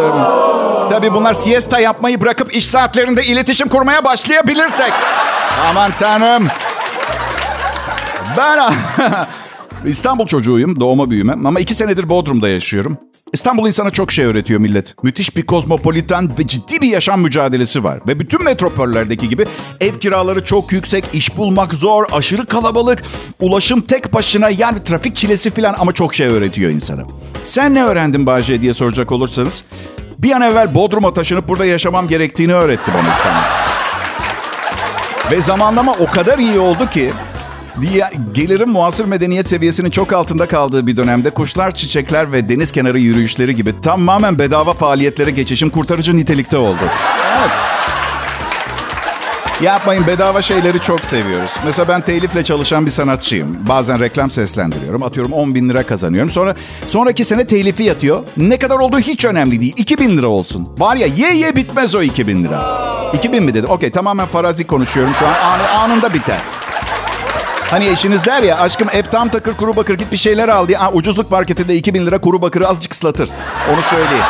tabii 0.91 1.15
bunlar 1.15 1.35
siesta 1.35 1.79
yapmayı 1.81 2.21
bırakıp 2.21 2.57
iş 2.57 2.67
saatlerinde 2.67 3.23
iletişim 3.23 3.69
kurmaya 3.69 4.05
başlayabilirsek. 4.05 4.93
Aman 5.71 5.91
tanrım. 5.99 6.49
Ben 8.37 8.59
İstanbul 9.87 10.27
çocuğuyum, 10.27 10.81
doğma 10.81 11.11
büyüme. 11.11 11.33
Ama 11.33 11.61
iki 11.61 11.75
senedir 11.75 12.09
Bodrum'da 12.09 12.49
yaşıyorum. 12.49 12.99
İstanbul 13.33 13.67
insana 13.67 13.91
çok 13.91 14.13
şey 14.13 14.25
öğretiyor 14.25 14.61
millet. 14.61 15.03
Müthiş 15.03 15.37
bir 15.37 15.47
kozmopolitan 15.47 16.39
ve 16.39 16.47
ciddi 16.47 16.81
bir 16.81 16.89
yaşam 16.89 17.21
mücadelesi 17.21 17.85
var. 17.85 17.99
Ve 18.09 18.21
bütün 18.21 18.45
metropollerdeki 18.45 19.29
gibi 19.29 19.47
ev 19.81 19.95
kiraları 19.95 20.45
çok 20.45 20.73
yüksek, 20.73 21.05
iş 21.13 21.37
bulmak 21.37 21.75
zor, 21.75 22.05
aşırı 22.13 22.47
kalabalık, 22.47 23.03
ulaşım 23.41 23.81
tek 23.81 24.15
başına 24.15 24.51
yani 24.51 24.83
trafik 24.85 25.17
çilesi 25.17 25.51
falan 25.51 25.75
ama 25.79 25.93
çok 25.93 26.15
şey 26.15 26.27
öğretiyor 26.27 26.71
insana. 26.71 27.03
Sen 27.43 27.75
ne 27.75 27.85
öğrendin 27.85 28.27
Bahçe 28.27 28.63
diye 28.63 28.75
soracak 28.75 29.13
olursanız 29.13 29.65
bir 30.19 30.33
an 30.33 30.43
evvel 30.43 30.75
Bodrum'a 30.75 31.15
taşınıp 31.15 31.49
burada 31.49 31.65
yaşamam 31.65 32.09
gerektiğini 32.09 32.55
öğretti 32.55 32.93
bana 32.95 33.13
İstanbul. 33.13 33.41
Ve 35.31 35.41
zamanlama 35.41 35.93
o 35.93 36.07
kadar 36.07 36.39
iyi 36.39 36.59
oldu 36.59 36.91
ki 36.91 37.13
diye 37.81 38.11
gelirim 38.33 38.69
muasır 38.69 39.05
medeniyet 39.05 39.49
seviyesinin 39.49 39.91
çok 39.91 40.13
altında 40.13 40.49
kaldığı 40.49 40.87
bir 40.87 40.97
dönemde 40.97 41.31
kuşlar, 41.31 41.75
çiçekler 41.75 42.33
ve 42.33 42.49
deniz 42.49 42.73
kenarı 42.73 43.01
yürüyüşleri 43.01 43.57
gibi 43.57 43.81
tamamen 43.81 44.39
bedava 44.39 44.73
faaliyetlere 44.73 45.31
geçişim 45.31 45.71
kurtarıcı 45.71 46.17
nitelikte 46.17 46.57
oldu. 46.57 46.91
Evet. 47.39 47.51
Yapmayın 49.63 50.07
bedava 50.07 50.43
şeyleri 50.43 50.81
çok 50.81 51.05
seviyoruz. 51.05 51.51
Mesela 51.65 51.89
ben 51.89 52.01
telifle 52.01 52.45
çalışan 52.45 52.87
bir 52.87 52.91
sanatçıyım. 52.91 53.57
Bazen 53.69 54.01
reklam 54.01 54.31
seslendiriyorum. 54.31 55.03
Atıyorum 55.03 55.33
10 55.33 55.55
bin 55.55 55.69
lira 55.69 55.87
kazanıyorum. 55.87 56.31
Sonra 56.31 56.55
sonraki 56.89 57.25
sene 57.25 57.47
telifi 57.47 57.83
yatıyor. 57.83 58.25
Ne 58.37 58.59
kadar 58.59 58.77
olduğu 58.77 58.99
hiç 58.99 59.25
önemli 59.25 59.61
değil. 59.61 59.75
2000 59.77 60.19
lira 60.19 60.27
olsun. 60.27 60.69
Var 60.79 60.97
ya 60.97 61.07
ye 61.07 61.35
ye 61.37 61.57
bitmez 61.57 61.95
o 61.95 62.03
2000 62.03 62.45
lira. 62.45 62.85
2000 63.15 63.43
mi 63.45 63.55
dedi? 63.55 63.67
Okey 63.67 63.91
tamamen 63.91 64.27
farazi 64.27 64.67
konuşuyorum 64.67 65.15
şu 65.19 65.27
an. 65.27 65.33
Anı, 65.33 65.69
anında 65.71 66.15
biter. 66.15 66.39
Hani 67.75 67.87
eşiniz 67.87 68.25
der 68.25 68.43
ya 68.43 68.59
aşkım 68.59 68.89
ev 68.93 69.03
tam 69.03 69.29
takır 69.29 69.57
kuru 69.57 69.77
bakır 69.77 69.95
git 69.95 70.13
bir 70.13 70.17
şeyler 70.17 70.49
al 70.49 70.69
diye. 70.69 70.79
Aa, 70.79 70.93
ucuzluk 70.93 71.31
marketinde 71.31 71.75
2000 71.75 72.07
lira 72.07 72.19
kuru 72.19 72.43
bakırı 72.43 72.69
azıcık 72.69 72.93
ıslatır. 72.93 73.31
Onu 73.75 73.83
söyleyeyim. 73.83 74.25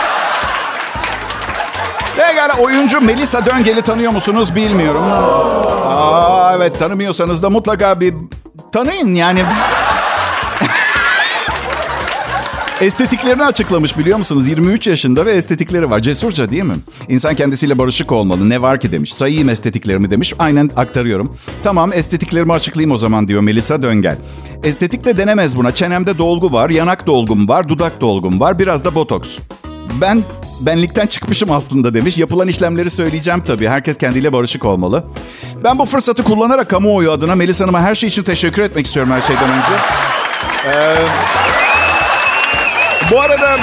Pekala 2.16 2.54
oyuncu 2.60 3.00
Melisa 3.00 3.46
Döngel'i 3.46 3.82
tanıyor 3.82 4.12
musunuz 4.12 4.54
bilmiyorum. 4.54 5.02
Aa, 5.86 6.52
evet 6.56 6.78
tanımıyorsanız 6.78 7.42
da 7.42 7.50
mutlaka 7.50 8.00
bir 8.00 8.14
tanıyın 8.72 9.14
yani. 9.14 9.44
Estetiklerini 12.84 13.44
açıklamış 13.44 13.98
biliyor 13.98 14.18
musunuz? 14.18 14.48
23 14.48 14.86
yaşında 14.86 15.26
ve 15.26 15.32
estetikleri 15.32 15.90
var. 15.90 16.00
Cesurca 16.00 16.50
değil 16.50 16.62
mi? 16.62 16.76
İnsan 17.08 17.34
kendisiyle 17.34 17.78
barışık 17.78 18.12
olmalı. 18.12 18.48
Ne 18.48 18.62
var 18.62 18.80
ki 18.80 18.92
demiş. 18.92 19.14
Sayayım 19.14 19.48
estetiklerimi 19.48 20.10
demiş. 20.10 20.34
Aynen 20.38 20.70
aktarıyorum. 20.76 21.36
Tamam 21.62 21.92
estetiklerimi 21.92 22.52
açıklayayım 22.52 22.92
o 22.92 22.98
zaman 22.98 23.28
diyor 23.28 23.40
Melisa 23.40 23.82
Döngel. 23.82 24.16
Estetik 24.64 25.04
de 25.04 25.16
denemez 25.16 25.56
buna. 25.56 25.74
Çenemde 25.74 26.18
dolgu 26.18 26.52
var, 26.52 26.70
yanak 26.70 27.06
dolgum 27.06 27.48
var, 27.48 27.68
dudak 27.68 28.00
dolgum 28.00 28.40
var, 28.40 28.58
biraz 28.58 28.84
da 28.84 28.94
botoks. 28.94 29.38
Ben 30.00 30.22
benlikten 30.60 31.06
çıkmışım 31.06 31.50
aslında 31.50 31.94
demiş. 31.94 32.18
Yapılan 32.18 32.48
işlemleri 32.48 32.90
söyleyeceğim 32.90 33.42
tabii. 33.46 33.68
Herkes 33.68 33.98
kendiyle 33.98 34.32
barışık 34.32 34.64
olmalı. 34.64 35.04
Ben 35.64 35.78
bu 35.78 35.84
fırsatı 35.84 36.22
kullanarak 36.22 36.70
kamuoyu 36.70 37.10
adına 37.10 37.34
Melis 37.34 37.60
Hanım'a 37.60 37.80
her 37.80 37.94
şey 37.94 38.08
için 38.08 38.22
teşekkür 38.22 38.62
etmek 38.62 38.86
istiyorum 38.86 39.12
her 39.12 39.20
şeyden 39.20 39.50
önce. 39.50 39.74
Ee, 40.66 40.96
bu 43.10 43.20
arada 43.20 43.56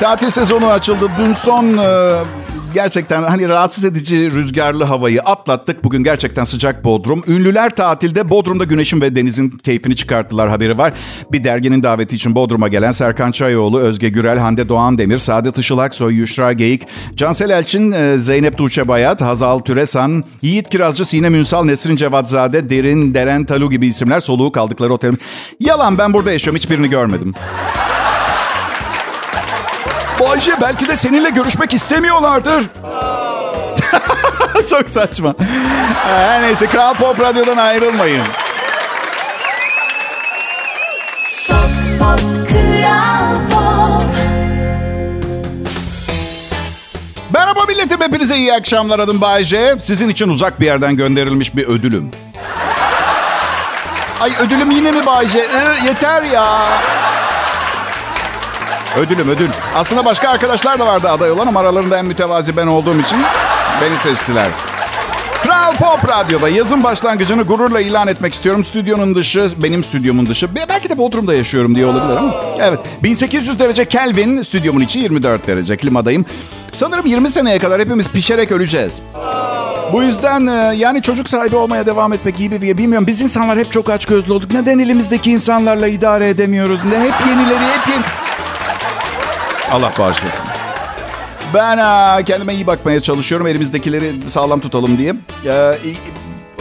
tatil 0.00 0.30
sezonu 0.30 0.66
açıldı. 0.66 1.10
Dün 1.18 1.32
son 1.32 1.78
e, 1.78 2.16
gerçekten 2.74 3.22
hani 3.22 3.48
rahatsız 3.48 3.84
edici 3.84 4.30
rüzgarlı 4.30 4.84
havayı 4.84 5.20
atlattık. 5.20 5.84
Bugün 5.84 6.04
gerçekten 6.04 6.44
sıcak 6.44 6.84
Bodrum. 6.84 7.22
Ünlüler 7.28 7.76
tatilde 7.76 8.28
Bodrum'da 8.28 8.64
güneşin 8.64 9.00
ve 9.00 9.16
denizin 9.16 9.50
keyfini 9.50 9.96
çıkarttılar 9.96 10.48
haberi 10.48 10.78
var. 10.78 10.92
Bir 11.32 11.44
derginin 11.44 11.82
daveti 11.82 12.16
için 12.16 12.34
Bodrum'a 12.34 12.68
gelen 12.68 12.92
Serkan 12.92 13.32
Çayoğlu, 13.32 13.78
Özge 13.78 14.08
Gürel, 14.08 14.38
Hande 14.38 14.68
Doğan 14.68 14.98
Demir, 14.98 15.18
Saadet 15.18 15.58
Işıl 15.58 15.78
Aksoy, 15.78 16.14
Yuşra 16.14 16.52
Geyik, 16.52 16.82
Cansel 17.14 17.50
Elçin, 17.50 17.92
e, 17.92 18.18
Zeynep 18.18 18.58
Tuğçe 18.58 18.88
Bayat, 18.88 19.20
Hazal 19.20 19.58
Türesan, 19.58 20.24
Yiğit 20.42 20.70
Kirazcı, 20.70 21.04
Sinem 21.04 21.34
Ünsal, 21.34 21.64
Nesrin 21.64 21.96
Cevatzade, 21.96 22.70
Derin, 22.70 23.14
Deren 23.14 23.44
Talu 23.44 23.70
gibi 23.70 23.86
isimler 23.86 24.20
soluğu 24.20 24.52
kaldıkları 24.52 24.92
otelim. 24.92 25.18
Yalan 25.60 25.98
ben 25.98 26.14
burada 26.14 26.32
yaşıyorum 26.32 26.58
hiçbirini 26.58 26.90
görmedim. 26.90 27.34
Bayce 30.28 30.52
belki 30.60 30.88
de 30.88 30.96
seninle 30.96 31.30
görüşmek 31.30 31.74
istemiyorlardır. 31.74 32.64
Çok 34.70 34.88
saçma. 34.88 35.34
Her 36.04 36.42
neyse 36.42 36.66
Kral 36.66 36.94
Pop 36.94 37.20
Radyo'dan 37.20 37.56
ayrılmayın. 37.56 38.24
Pop, 41.48 41.58
pop, 41.98 42.20
Kral 42.48 43.34
Pop. 43.50 44.02
Merhaba 47.34 47.64
milletim 47.68 48.00
hepinize 48.00 48.36
iyi 48.36 48.54
akşamlar 48.54 48.98
adım 48.98 49.20
Bayce. 49.20 49.74
Sizin 49.80 50.08
için 50.08 50.28
uzak 50.28 50.60
bir 50.60 50.66
yerden 50.66 50.96
gönderilmiş 50.96 51.56
bir 51.56 51.66
ödülüm. 51.68 52.10
Ay 54.20 54.32
ödülüm 54.40 54.70
yine 54.70 54.92
mi 54.92 55.06
Bayce? 55.06 55.38
Ee, 55.38 55.86
yeter 55.86 56.22
ya. 56.22 56.68
Ödülüm 58.96 59.28
ödül. 59.28 59.48
Aslında 59.74 60.04
başka 60.04 60.28
arkadaşlar 60.28 60.78
da 60.78 60.86
vardı 60.86 61.10
aday 61.10 61.30
olan 61.30 61.46
ama 61.46 61.60
aralarında 61.60 61.98
en 61.98 62.06
mütevazi 62.06 62.56
ben 62.56 62.66
olduğum 62.66 63.00
için 63.00 63.18
beni 63.82 63.96
seçtiler. 63.96 64.48
Kral 65.42 65.74
Pop 65.74 66.08
Radyo'da 66.08 66.48
yazın 66.48 66.84
başlangıcını 66.84 67.42
gururla 67.42 67.80
ilan 67.80 68.08
etmek 68.08 68.34
istiyorum. 68.34 68.64
Stüdyonun 68.64 69.14
dışı, 69.14 69.50
benim 69.56 69.84
stüdyomun 69.84 70.26
dışı. 70.26 70.48
Belki 70.68 70.88
de 70.88 70.98
Bodrum'da 70.98 71.34
yaşıyorum 71.34 71.74
diye 71.74 71.86
olabilir 71.86 72.16
ama. 72.16 72.34
Evet, 72.60 72.78
1800 73.02 73.58
derece 73.58 73.84
Kelvin, 73.84 74.42
stüdyomun 74.42 74.80
içi 74.80 74.98
24 74.98 75.46
derece 75.46 75.76
klimadayım. 75.76 76.24
Sanırım 76.72 77.06
20 77.06 77.28
seneye 77.28 77.58
kadar 77.58 77.80
hepimiz 77.80 78.08
pişerek 78.08 78.52
öleceğiz. 78.52 78.94
Bu 79.92 80.02
yüzden 80.02 80.46
e, 80.46 80.76
yani 80.76 81.02
çocuk 81.02 81.28
sahibi 81.28 81.56
olmaya 81.56 81.86
devam 81.86 82.12
etmek 82.12 82.40
iyi 82.40 82.50
bir 82.50 82.60
diye 82.60 82.78
bilmiyorum. 82.78 83.06
Biz 83.06 83.22
insanlar 83.22 83.58
hep 83.58 83.72
çok 83.72 83.90
açgözlü 83.90 84.32
olduk. 84.32 84.52
Neden 84.52 84.78
elimizdeki 84.78 85.30
insanlarla 85.30 85.88
idare 85.88 86.28
edemiyoruz? 86.28 86.80
Ne 86.84 87.00
hep 87.00 87.14
yenileri, 87.28 87.64
hep 87.64 87.88
yeni... 87.88 88.25
Allah 89.70 89.92
bağışlasın. 89.98 90.46
Ben 91.54 91.78
kendime 92.24 92.54
iyi 92.54 92.66
bakmaya 92.66 93.02
çalışıyorum. 93.02 93.46
Elimizdekileri 93.46 94.14
sağlam 94.26 94.60
tutalım 94.60 94.98
diye. 94.98 95.14
Ee, 95.46 95.78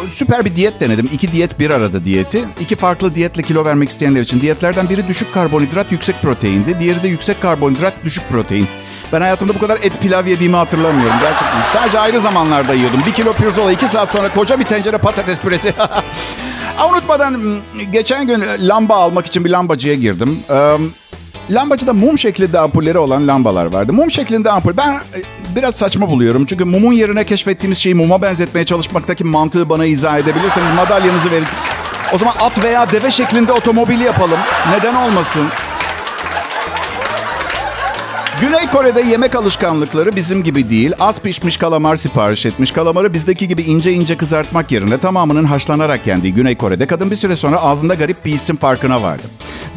süper 0.08 0.46
bir 0.46 0.56
diyet 0.56 0.82
denedim. 0.82 1.10
İki 1.14 1.32
diyet 1.32 1.60
bir 1.60 1.70
arada 1.70 2.06
diyeti. 2.06 2.46
İki 2.60 2.76
farklı 2.76 3.16
diyetle 3.16 3.44
kilo 3.44 3.66
vermek 3.66 3.90
isteyenler 3.90 4.22
için. 4.22 4.42
Diyetlerden 4.42 4.90
biri 4.90 5.08
düşük 5.08 5.34
karbonhidrat, 5.34 5.92
yüksek 5.92 6.22
proteindi. 6.22 6.80
Diğeri 6.80 7.04
de 7.04 7.08
yüksek 7.08 7.42
karbonhidrat, 7.42 7.94
düşük 8.04 8.30
protein. 8.30 8.68
Ben 9.14 9.22
hayatımda 9.22 9.56
bu 9.56 9.60
kadar 9.60 9.78
et 9.78 9.94
pilav 10.02 10.26
yediğimi 10.26 10.56
hatırlamıyorum 10.56 11.16
gerçekten. 11.22 11.62
Sadece 11.74 12.00
ayrı 12.00 12.22
zamanlarda 12.22 12.74
yiyordum. 12.74 13.02
Bir 13.08 13.12
kilo 13.14 13.34
pirzola, 13.34 13.72
iki 13.72 13.86
saat 13.86 14.12
sonra 14.12 14.30
koca 14.34 14.60
bir 14.60 14.66
tencere 14.66 14.98
patates 14.98 15.40
püresi. 15.40 15.74
Aa, 16.78 16.90
Unutmadan 16.90 17.60
geçen 17.92 18.28
gün 18.28 18.46
lamba 18.60 18.96
almak 18.96 19.26
için 19.26 19.46
bir 19.46 19.50
lambacıya 19.50 19.96
girdim. 19.96 20.40
Ee, 20.50 20.78
Lambacıda 21.50 21.94
mum 21.94 22.18
şeklinde 22.18 22.60
ampulleri 22.60 22.98
olan 22.98 23.28
lambalar 23.28 23.66
vardı. 23.66 23.94
Mum 23.94 24.12
şeklinde 24.12 24.52
ampul. 24.52 24.78
Ben 24.78 24.94
e, 24.94 25.00
biraz 25.56 25.76
saçma 25.76 26.10
buluyorum. 26.10 26.46
Çünkü 26.46 26.66
mumun 26.66 26.94
yerine 26.94 27.24
keşfettiğimiz 27.24 27.78
şeyi 27.78 27.96
muma 27.96 28.22
benzetmeye 28.22 28.66
çalışmaktaki 28.66 29.24
mantığı 29.24 29.70
bana 29.70 29.86
izah 29.86 30.18
edebilirseniz 30.18 30.72
madalyanızı 30.76 31.32
verin. 31.32 31.46
O 32.14 32.18
zaman 32.18 32.34
at 32.42 32.64
veya 32.64 32.92
deve 32.92 33.12
şeklinde 33.12 33.52
otomobil 33.52 34.00
yapalım. 34.00 34.40
Neden 34.72 34.96
olmasın? 34.96 35.48
Güney 38.42 38.70
Kore'de 38.72 39.02
yemek 39.02 39.36
alışkanlıkları 39.36 40.16
bizim 40.16 40.44
gibi 40.44 40.70
değil. 40.70 40.92
Az 41.00 41.20
pişmiş 41.20 41.58
kalamar 41.58 41.96
sipariş 41.96 42.46
etmiş. 42.46 42.72
Kalamarı 42.72 43.14
bizdeki 43.14 43.48
gibi 43.48 43.62
ince 43.62 43.94
ince 43.94 44.18
kızartmak 44.18 44.72
yerine 44.72 44.98
tamamının 44.98 45.44
haşlanarak 45.46 46.08
yendiği 46.08 46.34
Güney 46.34 46.56
Kore'de 46.56 46.88
kadın 46.88 47.12
bir 47.12 47.16
süre 47.16 47.36
sonra 47.36 47.58
ağzında 47.62 47.94
garip 47.94 48.26
bir 48.26 48.34
isim 48.34 48.58
farkına 48.58 49.02
vardı. 49.02 49.24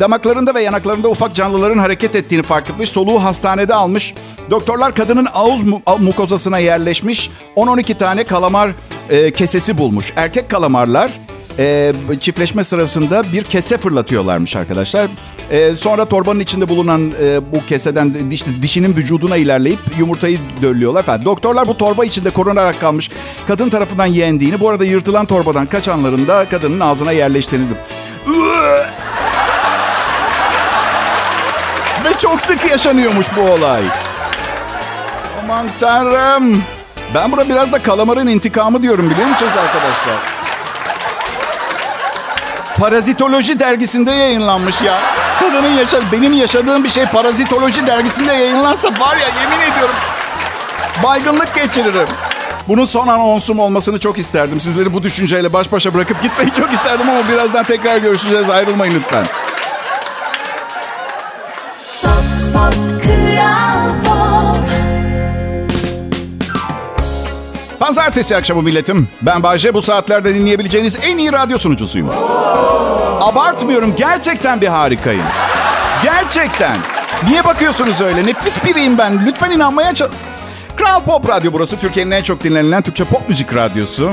Damaklarında 0.01 0.55
ve 0.55 0.62
yanaklarında 0.62 1.09
ufak 1.09 1.35
canlıların 1.35 1.79
hareket 1.79 2.16
ettiğini 2.16 2.42
fark 2.42 2.71
etmiş. 2.71 2.88
Soluğu 2.90 3.23
hastanede 3.25 3.75
almış. 3.75 4.14
Doktorlar 4.51 4.94
kadının 4.94 5.27
ağız 5.33 5.62
mu- 5.62 5.83
mukozasına 5.99 6.59
yerleşmiş 6.59 7.31
10-12 7.57 7.99
tane 7.99 8.25
kalamar 8.25 8.71
e, 9.11 9.31
kesesi 9.31 9.79
bulmuş. 9.79 10.12
Erkek 10.16 10.49
kalamarlar 10.51 11.11
e, 11.59 11.92
çiftleşme 12.21 12.64
sırasında 12.64 13.23
bir 13.33 13.44
kese 13.44 13.79
fırlatıyorlarmış 13.79 14.57
arkadaşlar. 14.57 15.11
E, 15.51 15.75
sonra 15.75 16.05
torbanın 16.05 16.40
içinde 16.40 16.68
bulunan 16.68 17.12
e, 17.23 17.53
bu 17.53 17.66
keseden 17.66 18.14
işte 18.31 18.51
dişinin 18.62 18.97
vücuduna 18.97 19.37
ilerleyip 19.37 19.79
yumurtayı 19.99 20.38
döllüyorlar 20.62 21.03
falan. 21.03 21.25
Doktorlar 21.25 21.68
bu 21.68 21.77
torba 21.77 22.05
içinde 22.05 22.31
korunarak 22.31 22.81
kalmış 22.81 23.11
kadın 23.47 23.68
tarafından 23.68 24.07
yendiğini, 24.07 24.61
bu 24.61 24.68
arada 24.68 24.85
yırtılan 24.85 25.27
torbadan 25.27 25.66
kaçanların 25.66 26.29
da 26.29 26.44
kadının 26.49 26.81
ağzına 26.81 27.12
yerleştiğini. 27.12 27.66
Ve 32.05 32.18
çok 32.18 32.40
sık 32.40 32.71
yaşanıyormuş 32.71 33.27
bu 33.37 33.40
olay. 33.40 33.83
Aman 35.42 35.66
tanrım. 35.81 36.62
Ben 37.14 37.33
buna 37.33 37.49
biraz 37.49 37.73
da 37.73 37.83
kalamarın 37.83 38.27
intikamı 38.27 38.83
diyorum 38.83 39.11
biliyor 39.11 39.29
musunuz 39.29 39.53
arkadaşlar? 39.57 40.38
Parazitoloji 42.79 43.61
dergisinde 43.61 44.11
yayınlanmış 44.11 44.81
ya. 44.83 45.01
Kadının 45.41 45.77
yaşadığı, 45.77 46.12
benim 46.12 46.33
yaşadığım 46.33 46.85
bir 46.85 46.88
şey 46.88 47.07
Parazitoloji 47.07 47.87
dergisinde 47.87 48.33
yayınlansa 48.33 48.88
var 48.88 49.17
ya 49.17 49.29
yemin 49.43 49.73
ediyorum 49.73 49.95
baygınlık 51.03 51.55
geçiririm. 51.55 52.09
Bunun 52.69 52.85
son 52.85 53.09
anonsum 53.09 53.59
olmasını 53.59 54.01
çok 54.01 54.19
isterdim. 54.19 54.61
Sizleri 54.61 54.95
bu 54.95 55.03
düşünceyle 55.03 55.53
baş 55.53 55.73
başa 55.73 55.95
bırakıp 55.95 56.23
gitmeyi 56.23 56.53
çok 56.55 56.73
isterdim 56.73 57.09
ama 57.11 57.29
birazdan 57.29 57.64
tekrar 57.64 57.97
görüşeceğiz. 57.97 58.51
Ayrılmayın 58.51 58.95
lütfen. 58.95 59.27
Pazartesi 67.88 68.37
akşamı 68.37 68.62
milletim. 68.62 69.09
Ben 69.22 69.42
Bayce. 69.42 69.74
Bu 69.74 69.83
saatlerde 69.83 70.35
dinleyebileceğiniz 70.35 70.98
en 71.03 71.18
iyi 71.18 71.33
radyo 71.33 71.59
sunucusuyum. 71.59 72.11
Abartmıyorum. 73.20 73.96
Gerçekten 73.96 74.61
bir 74.61 74.66
harikayım. 74.66 75.22
Gerçekten. 76.05 76.77
Niye 77.29 77.44
bakıyorsunuz 77.44 78.01
öyle? 78.01 78.27
Nefis 78.27 78.64
biriyim 78.64 78.98
ben. 78.98 79.27
Lütfen 79.27 79.51
inanmaya 79.51 79.94
çalış... 79.94 80.12
Kral 80.77 81.05
Pop 81.05 81.29
Radyo 81.29 81.53
burası. 81.53 81.77
Türkiye'nin 81.79 82.11
en 82.11 82.22
çok 82.22 82.44
dinlenilen 82.44 82.83
Türkçe 82.83 83.05
pop 83.05 83.29
müzik 83.29 83.55
radyosu. 83.55 84.12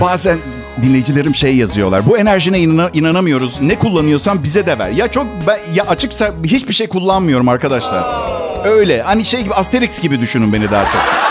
Bazen 0.00 0.38
dinleyicilerim 0.82 1.34
şey 1.34 1.56
yazıyorlar. 1.56 2.06
Bu 2.06 2.18
enerjine 2.18 2.58
inana- 2.58 2.90
inanamıyoruz. 2.92 3.60
Ne 3.60 3.78
kullanıyorsan 3.78 4.42
bize 4.42 4.66
de 4.66 4.78
ver. 4.78 4.90
Ya 4.90 5.10
çok 5.10 5.26
ben, 5.46 5.58
ya 5.74 5.84
açıkça 5.84 6.30
hiçbir 6.44 6.74
şey 6.74 6.88
kullanmıyorum 6.88 7.48
arkadaşlar. 7.48 8.04
Öyle. 8.64 9.02
Hani 9.02 9.24
şey 9.24 9.42
gibi 9.42 9.54
Asterix 9.54 10.00
gibi 10.00 10.20
düşünün 10.20 10.52
beni 10.52 10.70
daha 10.70 10.84
çok 10.84 11.27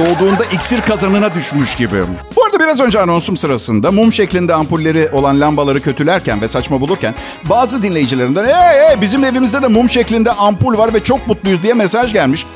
doğduğunda 0.00 0.44
iksir 0.44 0.80
kazanına 0.80 1.34
düşmüş 1.34 1.74
gibi. 1.74 2.02
Bu 2.36 2.44
arada 2.44 2.60
biraz 2.60 2.80
önce 2.80 3.00
anonsum 3.00 3.36
sırasında 3.36 3.92
mum 3.92 4.12
şeklinde 4.12 4.54
ampulleri 4.54 5.08
olan 5.12 5.40
lambaları 5.40 5.80
kötülerken 5.80 6.40
ve 6.40 6.48
saçma 6.48 6.80
bulurken 6.80 7.14
bazı 7.50 7.82
dinleyicilerimden 7.82 8.44
hey, 8.44 8.88
hey, 8.88 9.00
bizim 9.00 9.24
evimizde 9.24 9.62
de 9.62 9.68
mum 9.68 9.88
şeklinde 9.88 10.32
ampul 10.32 10.78
var 10.78 10.94
ve 10.94 11.04
çok 11.04 11.26
mutluyuz 11.26 11.62
diye 11.62 11.74
mesaj 11.74 12.12
gelmiş. 12.12 12.46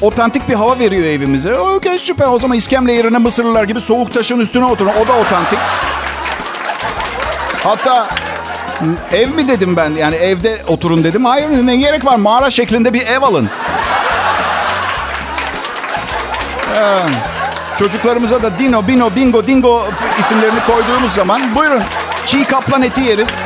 Otantik 0.00 0.48
bir 0.48 0.54
hava 0.54 0.78
veriyor 0.78 1.04
evimize. 1.04 1.58
Okey 1.58 1.98
süper 1.98 2.26
o 2.26 2.38
zaman 2.38 2.56
iskemle 2.56 2.92
yerine 2.92 3.18
Mısırlılar 3.18 3.64
gibi 3.64 3.80
soğuk 3.80 4.14
taşın 4.14 4.40
üstüne 4.40 4.64
oturun. 4.64 4.92
O 5.04 5.08
da 5.08 5.12
otantik. 5.12 5.58
Hatta 7.64 8.08
ev 9.12 9.28
mi 9.28 9.48
dedim 9.48 9.76
ben 9.76 9.90
yani 9.94 10.16
evde 10.16 10.62
oturun 10.68 11.04
dedim. 11.04 11.24
Hayır 11.24 11.66
ne 11.66 11.76
gerek 11.76 12.04
var 12.04 12.16
mağara 12.16 12.50
şeklinde 12.50 12.94
bir 12.94 13.06
ev 13.06 13.22
alın. 13.22 13.50
Çocuklarımıza 17.78 18.42
da 18.42 18.58
Dino, 18.58 18.88
Bino, 18.88 19.16
Bingo, 19.16 19.46
Dingo 19.46 19.86
isimlerini 20.20 20.58
koyduğumuz 20.66 21.12
zaman 21.12 21.42
buyurun 21.54 21.82
çiğ 22.26 22.44
kaplan 22.44 22.82
eti 22.82 23.00
yeriz. 23.00 23.38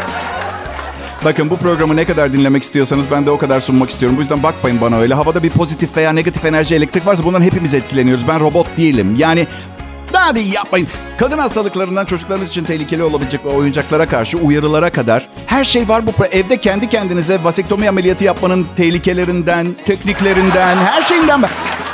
Bakın 1.25 1.51
bu 1.51 1.57
programı 1.57 1.97
ne 1.97 2.05
kadar 2.05 2.33
dinlemek 2.33 2.63
istiyorsanız 2.63 3.11
ben 3.11 3.27
de 3.27 3.31
o 3.31 3.39
kadar 3.39 3.61
sunmak 3.61 3.91
istiyorum. 3.91 4.17
Bu 4.17 4.21
yüzden 4.21 4.43
bakmayın 4.43 4.81
bana 4.81 4.99
öyle. 4.99 5.15
Havada 5.15 5.43
bir 5.43 5.51
pozitif 5.51 5.97
veya 5.97 6.13
negatif 6.13 6.45
enerji 6.45 6.75
elektrik 6.75 7.07
varsa 7.07 7.25
bundan 7.25 7.43
hepimiz 7.43 7.75
etkileniyoruz. 7.75 8.29
Ben 8.29 8.41
robot 8.41 8.77
değilim. 8.77 9.17
Yani 9.19 9.47
Hadi 10.21 10.41
yapmayın. 10.41 10.89
Kadın 11.19 11.39
hastalıklarından 11.39 12.05
çocuklarınız 12.05 12.49
için 12.49 12.65
tehlikeli 12.65 13.03
olabilecek 13.03 13.47
oyuncaklara 13.47 14.07
karşı 14.07 14.39
uyarılara 14.39 14.91
kadar 14.91 15.29
her 15.47 15.65
şey 15.65 15.89
var 15.89 16.07
bu. 16.07 16.25
Evde 16.33 16.61
kendi 16.61 16.89
kendinize 16.89 17.45
vasektomi 17.45 17.89
ameliyatı 17.89 18.25
yapmanın 18.25 18.67
tehlikelerinden, 18.77 19.77
tekniklerinden, 19.87 20.77
her 20.77 21.03
şeyinden. 21.03 21.45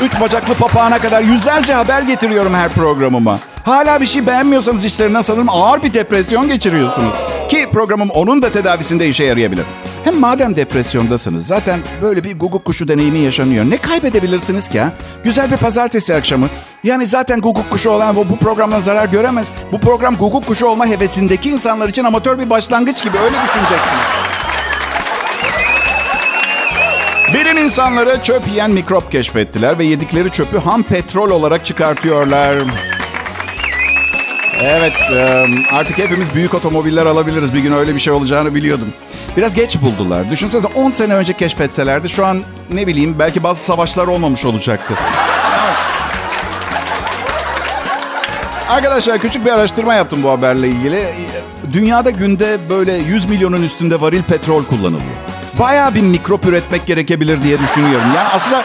Üç 0.01 0.21
bacaklı 0.21 0.55
papağana 0.55 0.99
kadar 0.99 1.23
yüzlerce 1.23 1.75
haber 1.75 2.03
getiriyorum 2.03 2.55
her 2.55 2.73
programıma. 2.73 3.39
Hala 3.65 4.01
bir 4.01 4.07
şey 4.07 4.27
beğenmiyorsanız 4.27 4.85
işlerinden 4.85 5.23
sanırım 5.23 5.49
ağır 5.49 5.83
bir 5.83 5.95
depresyon 5.95 6.49
geçiriyorsunuz. 6.49 7.15
Ki 7.49 7.67
programım 7.73 8.11
onun 8.11 8.43
da 8.43 8.53
tedavisinde 8.53 9.09
işe 9.09 9.25
yarayabilir. 9.25 9.65
Hem 10.05 10.21
madem 10.21 10.57
depresyondasınız 10.57 11.47
zaten 11.47 11.81
böyle 12.03 12.25
bir 12.25 12.39
guguk 12.39 12.65
kuşu 12.65 12.89
deneyimi 12.89 13.19
yaşanıyor. 13.19 13.65
Ne 13.65 13.77
kaybedebilirsiniz 13.77 14.69
ki 14.69 14.81
ha? 14.81 14.93
Güzel 15.25 15.51
bir 15.51 15.57
pazartesi 15.57 16.15
akşamı. 16.15 16.49
Yani 16.85 17.07
zaten 17.07 17.41
guguk 17.41 17.71
kuşu 17.71 17.91
olan 17.91 18.17
bu, 18.17 18.29
bu 18.29 18.39
programdan 18.39 18.79
zarar 18.79 19.09
göremez. 19.09 19.49
Bu 19.73 19.81
program 19.81 20.17
guguk 20.17 20.47
kuşu 20.47 20.67
olma 20.67 20.87
hevesindeki 20.87 21.51
insanlar 21.51 21.89
için 21.89 22.05
amatör 22.05 22.39
bir 22.39 22.51
başlangıç 22.51 23.03
gibi 23.05 23.19
öyle 23.19 23.37
düşüneceksiniz. 23.37 24.05
Bilim 27.35 27.65
insanları 27.65 28.23
çöp 28.23 28.49
yiyen 28.49 28.71
mikrop 28.71 29.13
keşfettiler 29.13 29.79
ve 29.79 29.85
yedikleri 29.85 30.31
çöpü 30.31 30.59
ham 30.59 30.83
petrol 30.83 31.31
olarak 31.31 31.67
çıkartıyorlar. 31.67 32.63
Evet, 34.63 34.93
artık 35.73 35.99
hepimiz 35.99 36.35
büyük 36.35 36.55
otomobiller 36.55 37.07
alabiliriz. 37.07 37.55
Bir 37.55 37.59
gün 37.59 37.73
öyle 37.73 37.95
bir 37.95 37.99
şey 37.99 38.13
olacağını 38.13 38.55
biliyordum. 38.55 38.89
Biraz 39.37 39.55
geç 39.55 39.81
buldular. 39.83 40.31
Düşünsenize 40.31 40.69
10 40.69 40.91
sene 40.91 41.15
önce 41.15 41.33
keşfetselerdi 41.33 42.09
şu 42.09 42.27
an 42.27 42.43
ne 42.73 42.87
bileyim 42.87 43.17
belki 43.19 43.43
bazı 43.43 43.61
savaşlar 43.65 44.07
olmamış 44.07 44.45
olacaktı. 44.45 44.95
Arkadaşlar 48.69 49.19
küçük 49.19 49.45
bir 49.47 49.51
araştırma 49.51 49.95
yaptım 49.95 50.23
bu 50.23 50.31
haberle 50.31 50.69
ilgili. 50.69 51.05
Dünyada 51.73 52.11
günde 52.11 52.59
böyle 52.69 52.93
100 52.93 53.29
milyonun 53.29 53.63
üstünde 53.63 54.01
varil 54.01 54.23
petrol 54.23 54.65
kullanılıyor. 54.65 55.15
Bayağı 55.59 55.95
bir 55.95 56.03
mikrop 56.03 56.47
üretmek 56.47 56.87
gerekebilir 56.87 57.43
diye 57.43 57.59
düşünüyorum. 57.59 58.07
Yani 58.17 58.29
aslında 58.33 58.65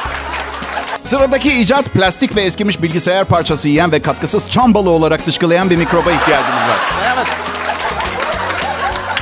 Sıradaki 1.10 1.62
icat 1.62 1.86
plastik 1.86 2.36
ve 2.36 2.42
eskimiş 2.42 2.82
bilgisayar 2.82 3.26
parçası 3.26 3.70
yiyen 3.70 3.92
ve 3.92 4.02
katkısız 4.02 4.50
çam 4.50 4.74
balığı 4.74 4.90
olarak 4.90 5.28
dışkılayan 5.28 5.70
bir 5.70 5.78
mikroba 5.78 6.12
ihtiyacımız 6.12 6.62
var. 6.62 6.80
Evet. 7.16 7.28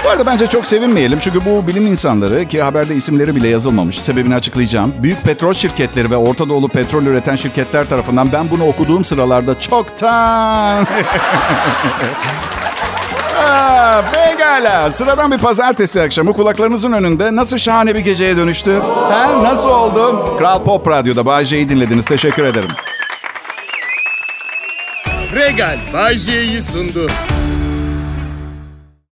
Bu 0.05 0.09
arada 0.09 0.25
bence 0.25 0.47
çok 0.47 0.67
sevinmeyelim 0.67 1.19
çünkü 1.19 1.45
bu 1.45 1.67
bilim 1.67 1.87
insanları 1.87 2.45
ki 2.45 2.61
haberde 2.61 2.95
isimleri 2.95 3.35
bile 3.35 3.47
yazılmamış. 3.47 4.01
Sebebini 4.01 4.35
açıklayacağım. 4.35 4.93
Büyük 5.03 5.23
petrol 5.23 5.53
şirketleri 5.53 6.11
ve 6.11 6.17
Orta 6.17 6.49
Doğulu 6.49 6.69
petrol 6.69 7.03
üreten 7.03 7.35
şirketler 7.35 7.89
tarafından 7.89 8.31
ben 8.31 8.51
bunu 8.51 8.67
okuduğum 8.67 9.05
sıralarda 9.05 9.59
çoktan... 9.59 10.87
Pekala. 14.13 14.91
Sıradan 14.91 15.31
bir 15.31 15.37
pazartesi 15.37 16.01
akşamı 16.01 16.33
kulaklarınızın 16.33 16.91
önünde 16.91 17.35
nasıl 17.35 17.57
şahane 17.57 17.95
bir 17.95 17.99
geceye 17.99 18.37
dönüştü? 18.37 18.81
Ha, 19.09 19.43
nasıl 19.43 19.69
oldu? 19.69 20.35
Kral 20.37 20.63
Pop 20.63 20.87
Radyo'da 20.87 21.25
Bay 21.25 21.45
J'yi 21.45 21.69
dinlediniz. 21.69 22.05
Teşekkür 22.05 22.45
ederim. 22.45 22.69
Regal 25.35 25.77
Bay 25.93 26.17
J'yi 26.17 26.61
sundu. 26.61 27.07